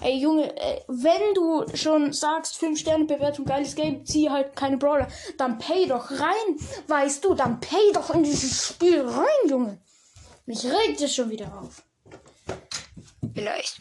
[0.00, 4.78] Ey, Junge, äh, wenn du schon sagst, 5 Sterne Bewertung, geiles Game, zieh halt keine
[4.78, 6.56] Brawler, dann pay doch rein,
[6.88, 9.78] weißt du, dann pay doch in dieses Spiel rein, Junge.
[10.46, 11.82] Mich regt es schon wieder auf.
[13.34, 13.78] Vielleicht.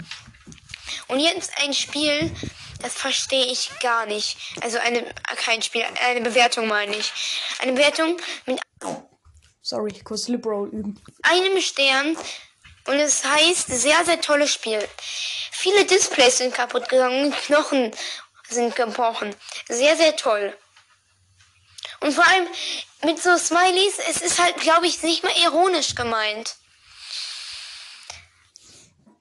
[1.08, 2.32] Und jetzt ein Spiel,
[2.82, 4.38] das verstehe ich gar nicht.
[4.62, 7.12] Also eine, kein Spiel, eine Bewertung meine ich.
[7.60, 8.60] Eine Bewertung mit
[9.64, 11.00] Sorry, kurz Lip Roll üben.
[11.22, 12.18] einem Stern
[12.88, 14.86] und es heißt sehr, sehr tolles Spiel.
[15.52, 17.92] Viele Displays sind kaputt gegangen Knochen
[18.50, 19.36] sind gebrochen.
[19.70, 20.58] Sehr, sehr toll.
[22.02, 22.48] Und vor allem
[23.04, 26.56] mit so Smileys, es ist halt, glaube ich, nicht mal ironisch gemeint.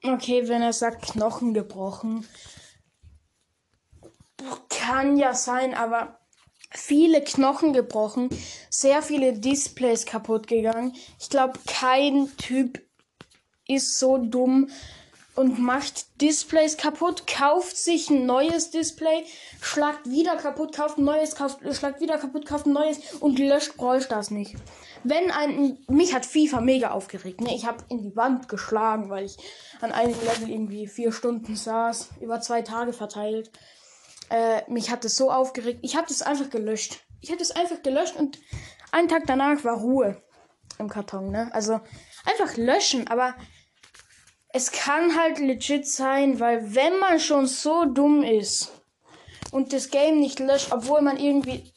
[0.03, 2.27] Okay, wenn er sagt Knochen gebrochen.
[4.69, 6.19] Kann ja sein, aber
[6.71, 8.29] viele Knochen gebrochen,
[8.69, 10.95] sehr viele Displays kaputt gegangen.
[11.19, 12.81] Ich glaube, kein Typ
[13.67, 14.69] ist so dumm
[15.35, 19.23] und macht Displays kaputt, kauft sich ein neues Display,
[19.61, 23.77] schlagt wieder kaputt, kauft ein neues, kauft, schlagt wieder kaputt, kauft ein neues und löscht
[23.77, 24.55] Brawl Stars nicht.
[25.03, 27.55] Wenn ein, mich hat FIFA mega aufgeregt, ne?
[27.55, 29.37] Ich habe in die Wand geschlagen, weil ich
[29.79, 33.51] an einem Level irgendwie vier Stunden saß, über zwei Tage verteilt.
[34.29, 35.79] Äh, mich hat es so aufgeregt.
[35.81, 36.99] Ich habe das einfach gelöscht.
[37.21, 38.37] Ich habe das einfach gelöscht und
[38.91, 40.21] einen Tag danach war Ruhe
[40.77, 41.49] im Karton, ne?
[41.53, 41.79] Also
[42.25, 43.35] einfach löschen, aber
[44.53, 48.71] es kann halt legit sein, weil wenn man schon so dumm ist
[49.51, 51.71] und das Game nicht löscht, obwohl man irgendwie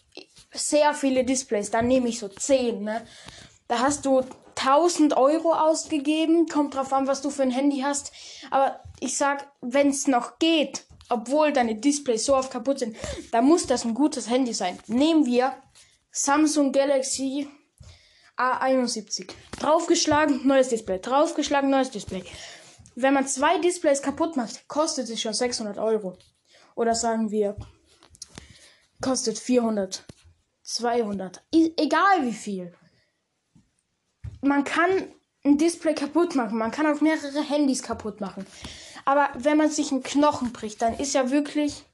[0.52, 3.06] sehr viele Displays, dann nehme ich so 10, ne?
[3.68, 4.22] Da hast du
[4.56, 6.46] 1000 Euro ausgegeben.
[6.46, 8.12] Kommt drauf an, was du für ein Handy hast.
[8.50, 12.96] Aber ich sag, wenn es noch geht, obwohl deine Displays so oft kaputt sind,
[13.32, 14.78] dann muss das ein gutes Handy sein.
[14.86, 15.54] Nehmen wir
[16.10, 17.48] Samsung Galaxy
[18.36, 19.30] A71.
[19.60, 20.98] Draufgeschlagen, neues Display.
[20.98, 22.24] Draufgeschlagen, neues Display.
[22.94, 26.16] Wenn man zwei Displays kaputt macht, kostet es schon 600 Euro.
[26.76, 27.56] Oder sagen wir,
[29.00, 30.04] kostet 400,
[30.62, 31.42] 200.
[31.54, 32.74] I egal wie viel.
[34.40, 34.90] Man kann
[35.44, 36.58] ein Display kaputt machen.
[36.58, 38.46] Man kann auch mehrere Handys kaputt machen.
[39.04, 41.84] Aber wenn man sich einen Knochen bricht, dann ist ja wirklich,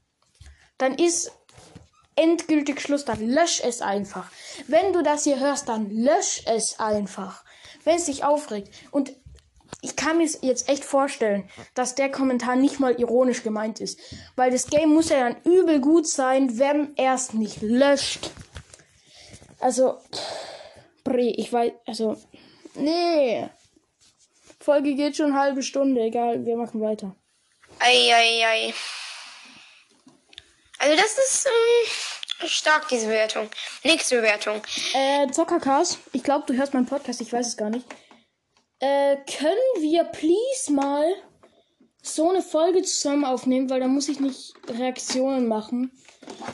[0.79, 1.33] dann ist
[2.15, 3.05] endgültig Schluss.
[3.05, 4.31] Dann lösch es einfach.
[4.69, 7.45] Wenn du das hier hörst, dann lösch es einfach.
[7.85, 8.73] Wenn es dich aufregt.
[8.91, 9.13] Und
[9.83, 13.99] ich kann mir jetzt echt vorstellen, dass der Kommentar nicht mal ironisch gemeint ist.
[14.37, 18.31] Weil das Game muss ja dann übel gut sein, wenn er es nicht löscht.
[19.59, 19.99] Also,
[21.05, 22.17] Bre, ich weiß, also,
[22.75, 23.49] nee.
[24.59, 27.17] Folge geht schon eine halbe Stunde, egal, wir machen weiter.
[27.79, 28.45] Eieiei.
[28.45, 28.75] Ei, ei.
[30.79, 33.51] Also das ist ähm, stark, diese Bewertung.
[33.85, 34.63] Nächste Bewertung.
[34.95, 37.87] Äh, Zockercast, ich glaube, du hörst meinen Podcast, ich weiß es gar nicht.
[38.81, 41.05] Äh, können wir please mal
[42.03, 45.93] so eine Folge zusammen aufnehmen, weil da muss ich nicht Reaktionen machen.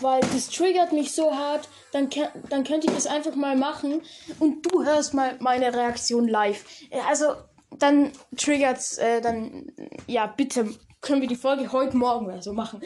[0.01, 2.09] Weil das triggert mich so hart, dann,
[2.49, 4.03] dann könnte ich das einfach mal machen
[4.39, 6.65] und du hörst mal meine Reaktion live.
[6.91, 7.35] Äh, also,
[7.79, 9.73] dann triggert's, äh, dann,
[10.07, 12.81] ja, bitte, können wir die Folge heute Morgen oder so machen.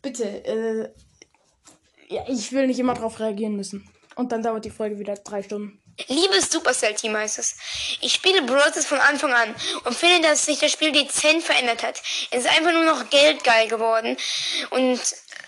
[0.00, 0.88] Bitte, äh,
[2.08, 3.88] ja, ich will nicht immer drauf reagieren müssen.
[4.16, 5.81] Und dann dauert die Folge wieder drei Stunden.
[6.08, 7.56] Liebes Supercell-Team heißt es.
[8.00, 8.84] Ich spiele Bros.
[8.86, 12.02] von Anfang an und finde, dass sich das Spiel dezent verändert hat.
[12.30, 14.16] Es ist einfach nur noch geldgeil geworden.
[14.70, 15.00] Und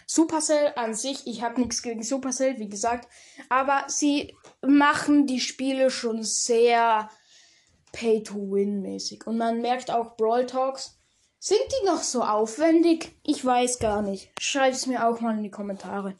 [0.06, 3.08] Supercell an sich, ich habe nichts gegen Supercell, wie gesagt,
[3.48, 7.08] aber sie machen die Spiele schon sehr
[7.92, 9.26] Pay-to-Win-mäßig.
[9.26, 10.98] Und man merkt auch Brawl Talks.
[11.38, 13.12] Sind die noch so aufwendig?
[13.22, 14.30] Ich weiß gar nicht.
[14.40, 16.16] Schreibt es mir auch mal in die Kommentare.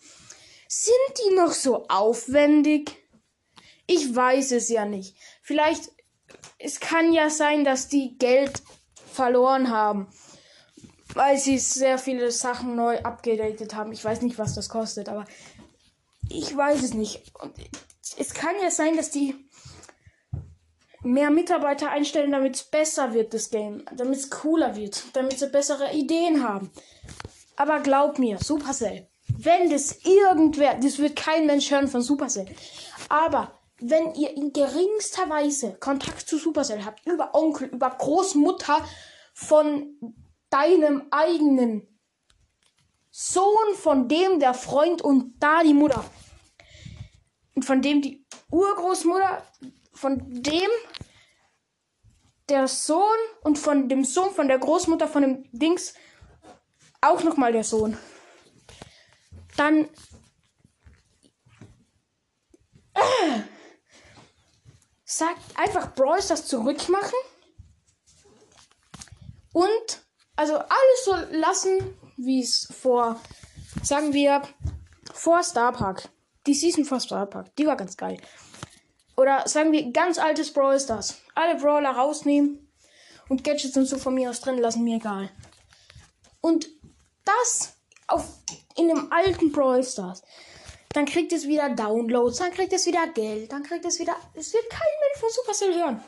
[0.69, 3.04] Sind die noch so aufwendig?
[3.87, 5.17] Ich weiß es ja nicht.
[5.43, 5.91] Vielleicht,
[6.59, 8.63] es kann ja sein, dass die Geld
[9.13, 10.09] verloren haben.
[11.13, 13.93] Weil sie sehr viele Sachen neu abgedatet haben.
[13.93, 15.27] Ich weiß nicht, was das kostet, aber
[16.29, 17.23] ich weiß es nicht.
[17.41, 17.53] Und
[18.17, 19.37] es kann ja sein, dass die
[21.03, 23.85] mehr Mitarbeiter einstellen, damit es besser wird, das Game.
[23.95, 25.05] Damit es cooler wird.
[25.13, 26.71] Damit sie bessere Ideen haben.
[27.57, 29.07] Aber glaub mir, Supercell.
[29.29, 32.47] Wenn das irgendwer, das wird kein Mensch hören von Supercell.
[33.09, 38.83] Aber wenn ihr in geringster Weise Kontakt zu Supercell habt, über Onkel, über Großmutter
[39.35, 40.17] von
[40.49, 41.87] deinem eigenen
[43.11, 46.05] Sohn, von dem der Freund und da die Mutter.
[47.55, 49.47] Und von dem die Urgroßmutter,
[49.93, 50.71] von dem
[52.49, 53.03] der Sohn
[53.43, 55.95] und von dem Sohn von der Großmutter von dem Dings
[57.01, 57.99] auch nochmal der Sohn.
[59.57, 59.89] Dann
[62.95, 63.43] äh,
[65.05, 67.19] sagt einfach Brawl das zurückmachen
[69.53, 70.05] und
[70.37, 73.21] also alles so lassen, wie es vor,
[73.83, 74.43] sagen wir,
[75.13, 76.09] vor Star Park.
[76.47, 78.19] Die Season vor Star Park, die war ganz geil.
[79.17, 81.21] Oder sagen wir, ganz altes Brawl Stars.
[81.35, 82.69] Alle Brawler rausnehmen
[83.29, 85.31] und Gadgets und so von mir aus drin lassen, mir egal.
[86.41, 86.69] Und
[87.25, 88.29] das auf,
[88.77, 90.23] in dem alten Brawl Stars.
[90.95, 94.17] Dann kriegt es wieder Downloads, dann kriegt es wieder Geld, dann kriegt es wieder.
[94.35, 96.03] Es wird kein Mensch von Supercell hören.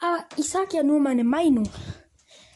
[0.00, 1.68] Aber ich sag ja nur meine Meinung.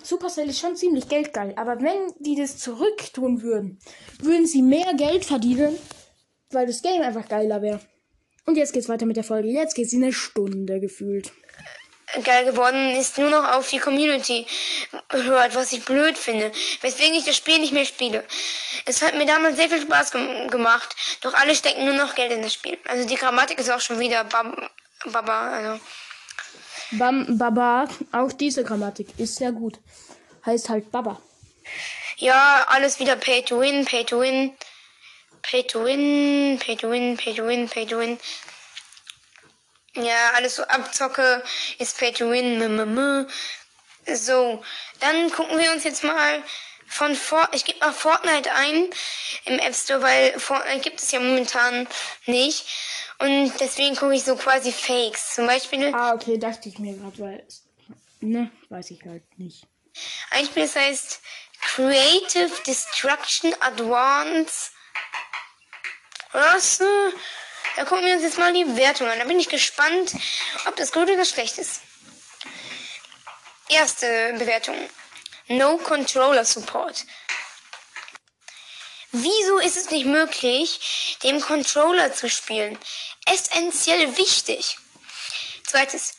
[0.02, 3.78] Supercell ist schon ziemlich geldgeil, aber wenn die das zurücktun würden,
[4.20, 5.76] würden sie mehr Geld verdienen,
[6.50, 7.80] weil das Game einfach geiler wäre.
[8.46, 9.48] Und jetzt geht's weiter mit der Folge.
[9.48, 11.32] Jetzt geht's in eine Stunde gefühlt.
[12.25, 14.46] Geil geworden ist nur noch auf die Community
[15.11, 18.22] hört, was ich blöd finde, weswegen ich das Spiel nicht mehr spiele.
[18.85, 22.33] Es hat mir damals sehr viel Spaß ge gemacht, doch alle stecken nur noch Geld
[22.33, 22.77] in das Spiel.
[22.87, 24.70] Also die Grammatik ist auch schon wieder bab
[25.07, 25.81] Baba, also
[26.92, 29.79] Bam, Baba, auch diese Grammatik ist sehr gut.
[30.44, 31.20] Heißt halt Baba.
[32.18, 34.53] Ja, alles wieder Pay to Win, Pay to Win,
[35.41, 38.18] Pay to Win, Pay to Win, Pay to Win, Pay to Win.
[39.95, 41.43] Ja, alles so Abzocke
[41.78, 43.28] ist Pay to Win.
[44.07, 44.62] So,
[45.01, 46.43] dann gucken wir uns jetzt mal
[46.86, 48.90] von Fort ich gebe mal Fortnite ein
[49.47, 51.88] im App Store, weil Fortnite gibt es ja momentan
[52.26, 52.66] nicht.
[53.18, 55.34] Und deswegen gucke ich so quasi Fakes.
[55.34, 55.95] Zum Beispiel.
[55.95, 57.47] Ah, okay, dachte ich mir gerade, weil.
[58.20, 59.66] Ne, weiß ich halt nicht.
[60.30, 61.20] Ein Spiel, das heißt
[61.61, 64.70] Creative Destruction Advance.
[66.32, 66.80] Was?
[67.77, 69.18] Da gucken wir uns jetzt mal die Wertung an.
[69.18, 70.14] Da bin ich gespannt,
[70.66, 71.81] ob das gut oder schlecht ist.
[73.68, 74.77] Erste Bewertung.
[75.49, 77.05] No Controller Support.
[79.12, 82.79] Wieso ist es nicht möglich, dem Controller zu spielen?
[83.27, 84.79] Essentiell wichtig.
[85.66, 86.14] Zweites.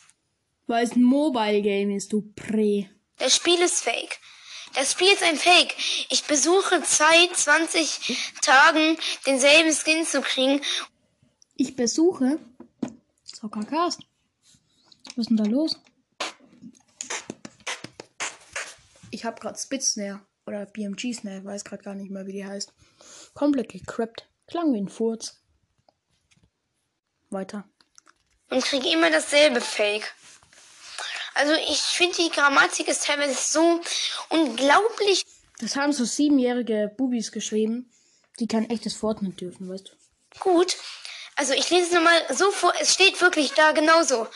[0.66, 2.88] Weil es ein Mobile Game ist, du Prä.
[3.18, 4.18] Das Spiel ist fake.
[4.74, 5.74] Das Spiel ist ein Fake.
[6.08, 10.60] Ich besuche Zeit 20 Tagen denselben Skin zu kriegen.
[11.56, 12.40] Ich besuche
[13.22, 14.00] Soccercast.
[15.10, 15.78] Was ist denn da los?
[19.12, 22.72] Ich habe gerade Spitsnare oder BMG Snare, weiß gerade gar nicht mehr, wie die heißt.
[23.34, 24.28] Komplett gekrappt.
[24.48, 25.40] Klang wie ein Furz.
[27.30, 27.68] Weiter.
[28.50, 30.12] Und kriege immer dasselbe Fake.
[31.34, 33.80] Also ich finde die Grammatik ist teilweise so
[34.28, 35.24] unglaublich.
[35.60, 37.90] Das haben so siebenjährige Bubis geschrieben,
[38.40, 40.40] die kein echtes Fortnite dürfen, weißt du?
[40.40, 40.76] Gut.
[41.36, 42.72] Also ich lese es nochmal so vor.
[42.80, 44.28] Es steht wirklich da genauso.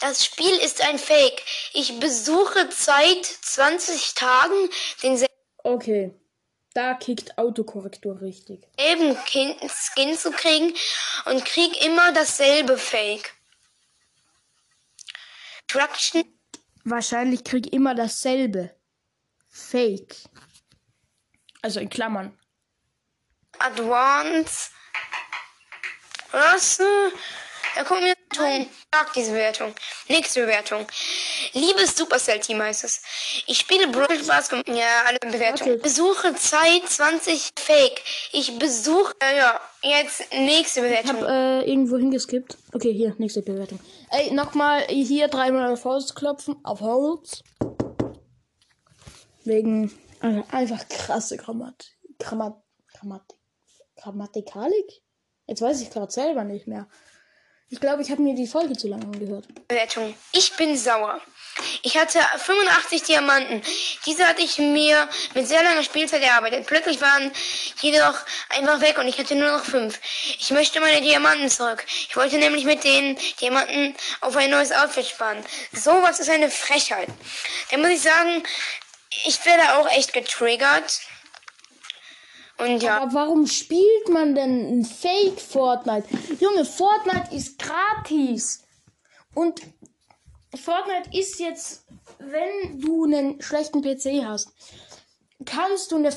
[0.00, 1.42] Das Spiel ist ein Fake.
[1.72, 4.70] Ich besuche seit 20 Tagen
[5.02, 5.28] denselben
[5.64, 6.14] Okay.
[6.74, 8.68] Da kickt Autokorrektur richtig.
[8.78, 10.74] Skin zu kriegen
[11.24, 13.34] und krieg immer dasselbe Fake.
[15.66, 16.24] Traction.
[16.84, 18.74] Wahrscheinlich krieg immer dasselbe.
[19.50, 20.16] Fake.
[21.62, 22.38] Also in Klammern.
[23.58, 24.70] Advance.
[26.32, 26.78] Was?
[27.74, 28.66] Da kommt mir Bewertung.
[28.92, 29.74] Sag diese Bewertung.
[30.08, 30.86] Nächste Bewertung.
[31.52, 33.02] Liebes Supercell Team heißt es.
[33.46, 34.50] Ich spiele Brawl Stars.
[34.66, 35.74] Ja, alle Bewertungen.
[35.74, 35.82] Okay.
[35.82, 38.02] Besuche Zeit 20 Fake.
[38.32, 39.14] Ich besuche.
[39.20, 41.22] Äh, ja, jetzt nächste Ich Bewertung.
[41.22, 42.56] hab äh, irgendwo hingeskippt.
[42.72, 43.80] Okay, hier, nächste Bewertung.
[44.10, 46.56] Ey, nochmal hier dreimal auf Holz klopfen.
[46.64, 47.42] Auf Holz.
[49.44, 52.56] Wegen also einfach krasse Grammat Grammat
[52.92, 53.38] Grammatik.
[53.96, 55.02] Grammatikalik?
[55.48, 56.86] Jetzt weiß ich gerade selber nicht mehr.
[57.70, 59.46] Ich glaube, ich habe mir die Folge zu lange angehört.
[59.66, 60.14] Bewertung.
[60.32, 61.20] Ich bin sauer.
[61.82, 63.62] Ich hatte 85 Diamanten.
[64.06, 66.66] Diese hatte ich mir mit sehr langer Spielzeit erarbeitet.
[66.66, 67.30] Plötzlich waren
[67.80, 68.14] jedoch
[68.50, 70.00] einfach weg und ich hatte nur noch fünf.
[70.38, 71.84] Ich möchte meine Diamanten zurück.
[72.08, 75.44] Ich wollte nämlich mit den Diamanten auf ein neues Outfit sparen.
[75.72, 77.08] Sowas ist eine Frechheit.
[77.70, 78.42] Da muss ich sagen,
[79.24, 81.00] ich werde auch echt getriggert.
[82.58, 83.00] Und ja.
[83.00, 86.08] Aber warum spielt man denn ein Fake Fortnite?
[86.40, 88.64] Junge, Fortnite ist gratis.
[89.34, 89.60] Und
[90.56, 91.86] Fortnite ist jetzt,
[92.18, 94.52] wenn du einen schlechten PC hast,
[95.44, 96.10] kannst du eine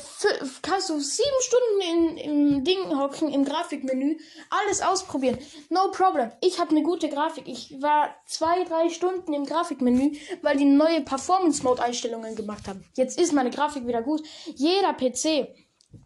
[0.62, 4.16] kannst du sieben Stunden in, im Ding hocken, im Grafikmenü,
[4.50, 5.38] alles ausprobieren.
[5.70, 6.32] No problem.
[6.40, 7.46] Ich habe eine gute Grafik.
[7.46, 12.84] Ich war zwei, drei Stunden im Grafikmenü, weil die neue Performance Mode Einstellungen gemacht haben.
[12.96, 14.22] Jetzt ist meine Grafik wieder gut.
[14.56, 15.48] Jeder PC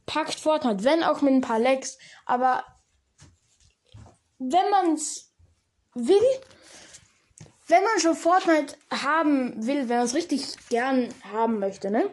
[0.07, 2.65] packt Fortnite, wenn auch mit ein paar Lags, aber
[4.39, 5.33] wenn man's
[5.95, 6.23] will,
[7.69, 12.11] wenn man schon Fortnite haben will, wenn man es richtig gern haben möchte, ne?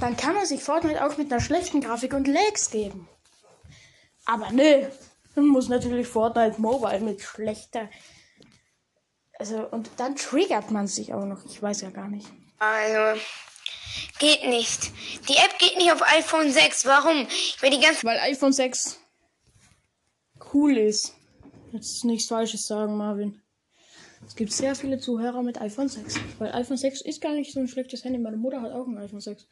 [0.00, 3.08] Dann kann man sich Fortnite auch mit einer schlechten Grafik und Lags geben.
[4.26, 4.90] Aber ne,
[5.34, 7.88] man muss natürlich Fortnite Mobile mit schlechter.
[9.38, 11.44] Also, und dann triggert man sich auch noch.
[11.46, 12.28] Ich weiß ja gar nicht.
[12.58, 13.20] Also,
[14.18, 14.90] geht nicht.
[15.28, 16.86] Die App geht nicht auf iPhone 6.
[16.86, 17.26] Warum?
[17.28, 18.98] Ich will die ganze Weil iPhone 6
[20.52, 21.14] cool ist.
[21.72, 23.42] Jetzt nichts Falsches sagen, Marvin.
[24.26, 26.16] Es gibt sehr viele Zuhörer mit iPhone 6.
[26.38, 28.18] Weil iPhone 6 ist gar nicht so ein schlechtes Handy.
[28.18, 29.46] Meine Mutter hat auch ein iPhone 6.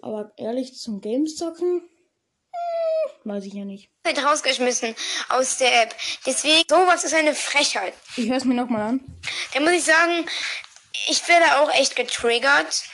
[0.00, 1.82] Aber ehrlich, zum Games zocken?
[2.52, 3.90] Hm, weiß ich ja nicht.
[4.04, 4.94] Zeit rausgeschmissen
[5.30, 5.94] aus der App.
[6.26, 7.94] Deswegen, sowas ist eine Frechheit.
[8.16, 9.00] Ich höre es mir nochmal an.
[9.54, 10.26] Da muss ich sagen,
[11.08, 12.84] ich werde auch echt getriggert.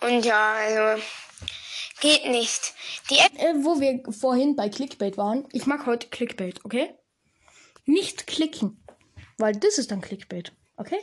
[0.00, 1.02] Und ja, also,
[2.00, 2.74] geht nicht.
[3.10, 5.48] Die App, Äh, wo wir vorhin bei Clickbait waren.
[5.52, 6.94] Ich mag heute Clickbait, okay?
[7.84, 8.84] Nicht klicken.
[9.38, 10.98] Weil das ist dann Clickbait, okay?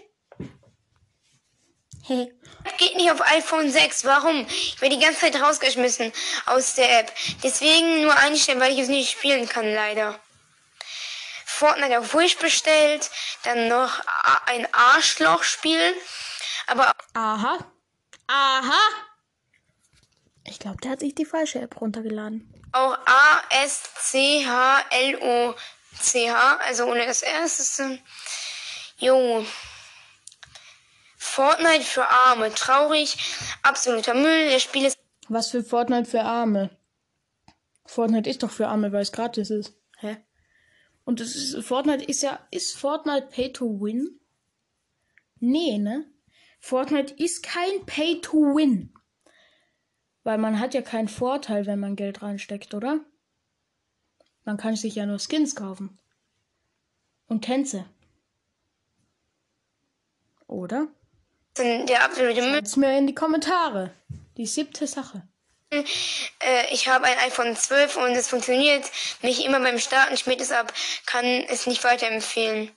[2.04, 2.32] Hey.
[2.78, 4.06] geht nicht auf iPhone 6.
[4.06, 4.46] Warum?
[4.48, 6.12] Ich werde die ganze Zeit rausgeschmissen
[6.46, 7.12] aus der App.
[7.44, 10.20] Deswegen nur einstellen, weil ich es nicht spielen kann, leider.
[11.46, 13.10] Fortnite auf Wish bestellt,
[13.44, 14.02] dann noch
[14.46, 15.96] ein Arschlochspiel.
[16.68, 17.60] Aber Aha.
[18.28, 18.80] Aha.
[20.48, 22.54] Ich glaube, der hat sich die falsche App runtergeladen.
[22.72, 23.78] auch A-S-C-H-L-O-C-H,
[26.58, 28.00] also ohne das erste.
[28.98, 29.46] Jo.
[31.18, 32.54] Fortnite für Arme.
[32.54, 33.18] Traurig.
[33.64, 34.52] Absoluter Müll.
[34.52, 34.98] Das Spiel ist
[35.28, 36.70] Was für Fortnite für Arme?
[37.86, 39.74] Fortnite ist doch für Arme, weil es gratis ist.
[39.98, 40.18] Hä?
[41.04, 44.20] Und es ist, Fortnite ist ja, ist Fortnite Pay to Win?
[45.40, 46.06] Nee, ne?
[46.66, 48.92] Fortnite ist kein Pay to Win.
[50.24, 53.02] Weil man hat ja keinen Vorteil, wenn man Geld reinsteckt, oder?
[54.46, 56.00] Man kann sich ja nur Skins kaufen.
[57.28, 57.86] Und Tänze.
[60.48, 60.88] Oder?
[61.56, 62.54] Der absolute Müll.
[62.54, 63.94] Schreibt's mir in die Kommentare.
[64.36, 65.22] Die siebte Sache.
[65.70, 65.84] Äh,
[66.72, 68.90] ich habe ein iPhone 12 und es funktioniert
[69.22, 70.74] nicht immer beim Starten, schmiert es ab,
[71.06, 72.72] kann es nicht weiterempfehlen.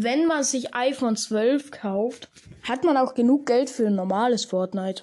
[0.00, 2.28] Wenn man sich iPhone 12 kauft,
[2.62, 5.02] hat man auch genug Geld für ein normales Fortnite.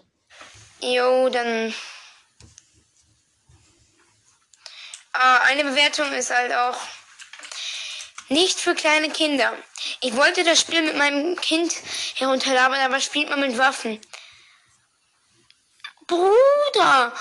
[0.79, 1.73] Jo, dann.
[5.11, 6.77] Ah, eine Bewertung ist halt auch
[8.29, 9.51] nicht für kleine Kinder.
[9.99, 11.73] Ich wollte das Spiel mit meinem Kind
[12.15, 13.99] herunterladen, aber spielt man mit Waffen.
[16.07, 17.11] Bruder!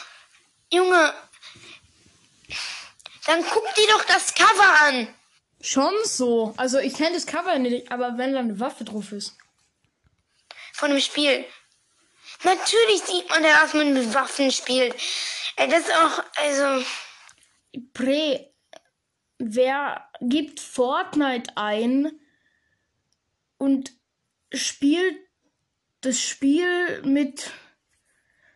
[0.70, 1.12] Junge!
[3.26, 5.12] Dann guck dir doch das Cover an!
[5.64, 6.52] Schon so.
[6.58, 9.34] Also ich kenne das Cover nicht, aber wenn da eine Waffe drauf ist.
[10.74, 11.46] Von dem Spiel.
[12.42, 14.94] Natürlich sieht man, dass man mit Waffen spielt.
[15.56, 16.84] Ey, das ist auch, also.
[17.94, 18.52] Pre,
[19.38, 22.12] wer gibt Fortnite ein
[23.56, 23.92] und
[24.52, 25.16] spielt
[26.02, 27.50] das Spiel mit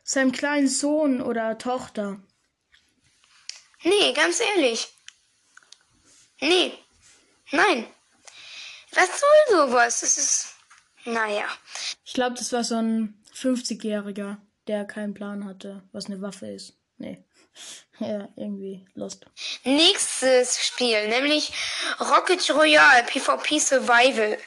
[0.05, 2.23] seinem kleinen Sohn oder Tochter?
[3.83, 4.89] Nee, ganz ehrlich.
[6.41, 6.79] Nee.
[7.51, 7.87] Nein.
[8.93, 10.01] Was soll sowas?
[10.01, 10.55] Das ist.
[11.05, 11.45] Naja.
[12.05, 16.75] Ich glaube, das war so ein 50-Jähriger, der keinen Plan hatte, was eine Waffe ist.
[16.99, 17.25] Nee.
[18.01, 19.27] Ja, irgendwie lost.
[19.65, 21.53] Nächstes Spiel, nämlich
[21.99, 24.39] Rocket Royale PvP Survival.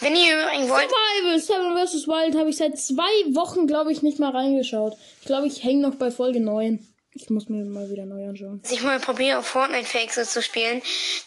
[0.00, 0.88] Wenn ihr übrigens wollt.
[0.88, 2.08] Survival, Seven vs.
[2.08, 4.96] Wild habe ich seit zwei Wochen, glaube ich, nicht mal reingeschaut.
[5.20, 6.91] Ich glaube, ich hänge noch bei Folge 9.
[7.14, 8.62] Ich muss mir mal wieder neu anschauen.
[8.62, 10.80] Dass ich mal probiere, auf Fortnite Fakes so zu spielen,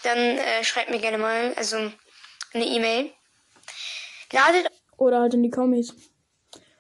[0.04, 1.78] dann äh, schreibt mir gerne mal, also
[2.54, 3.12] eine E-Mail.
[4.32, 5.94] Ladet Oder halt in die Kommis.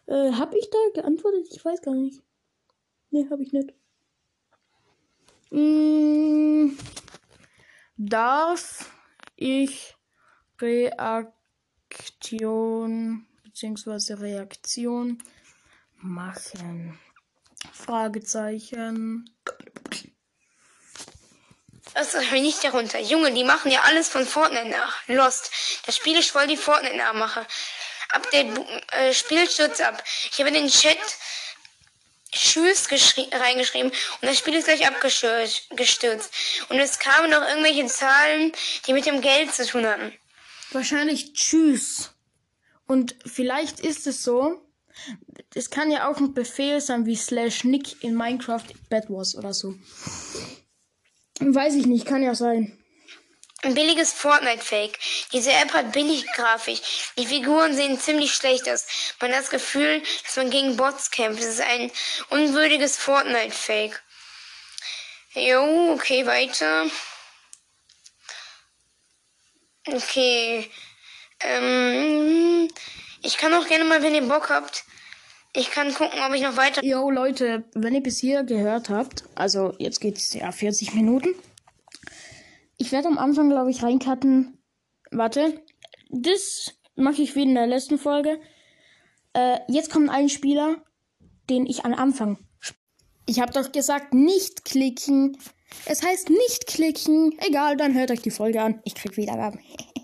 [0.07, 1.47] Äh, hab ich da geantwortet?
[1.51, 2.21] Ich weiß gar nicht.
[3.11, 3.73] Nee, hab ich nicht.
[5.51, 6.77] Mm,
[7.97, 8.91] darf
[9.35, 9.95] ich
[10.59, 11.45] Reaktion
[13.43, 14.13] bzw.
[14.13, 15.21] Reaktion
[15.97, 16.99] machen?
[17.75, 19.29] Fragezeichen.
[21.93, 22.99] Das ist nicht darunter.
[22.99, 25.07] Junge, die machen ja alles von Fortnite nach.
[25.07, 25.51] Lost.
[25.85, 27.45] Das Spiel ist voll die Fortnite nachmache.
[28.09, 28.57] Update,
[28.91, 30.03] äh, Spiel stürzt ab.
[30.31, 30.97] Ich habe in den Chat
[32.31, 32.89] Tschüss
[33.31, 36.33] reingeschrieben und das Spiel ist gleich abgestürzt.
[36.69, 38.51] Und es kamen noch irgendwelche Zahlen,
[38.87, 40.13] die mit dem Geld zu tun hatten.
[40.71, 42.11] Wahrscheinlich Tschüss.
[42.87, 44.64] Und vielleicht ist es so,
[45.53, 49.53] es kann ja auch ein Befehl sein wie slash nick in Minecraft Bad Wars oder
[49.53, 49.75] so.
[51.39, 52.77] Weiß ich nicht, kann ja sein.
[53.61, 54.99] Ein billiges Fortnite-Fake.
[55.33, 56.79] Diese App hat billig Grafik.
[57.17, 58.85] Die Figuren sehen ziemlich schlecht aus.
[59.19, 61.41] Man hat das Gefühl, dass man gegen Bots kämpft.
[61.41, 61.89] Es ist ein
[62.29, 64.03] unwürdiges Fortnite-Fake.
[65.33, 66.85] Jo, okay, weiter.
[69.87, 70.69] Okay.
[71.39, 72.67] Ähm,
[73.25, 74.85] ich kann auch gerne mal, wenn ihr Bock habt,
[75.53, 76.83] ich kann gucken, ob ich noch weiter.
[76.83, 81.29] Yo, Leute, wenn ihr bis hier gehört habt, also jetzt geht's ja 40 Minuten.
[82.77, 84.57] Ich werde am Anfang, glaube ich, reincutten.
[85.11, 85.61] Warte.
[86.09, 88.39] Das mache ich wie in der letzten Folge.
[89.33, 90.83] Äh, jetzt kommt ein Spieler,
[91.49, 92.37] den ich am Anfang.
[93.25, 95.37] Ich habe doch gesagt, nicht klicken.
[95.85, 97.37] Es heißt nicht klicken.
[97.39, 98.81] Egal, dann hört euch die Folge an.
[98.83, 99.59] Ich krieg Wiedergaben.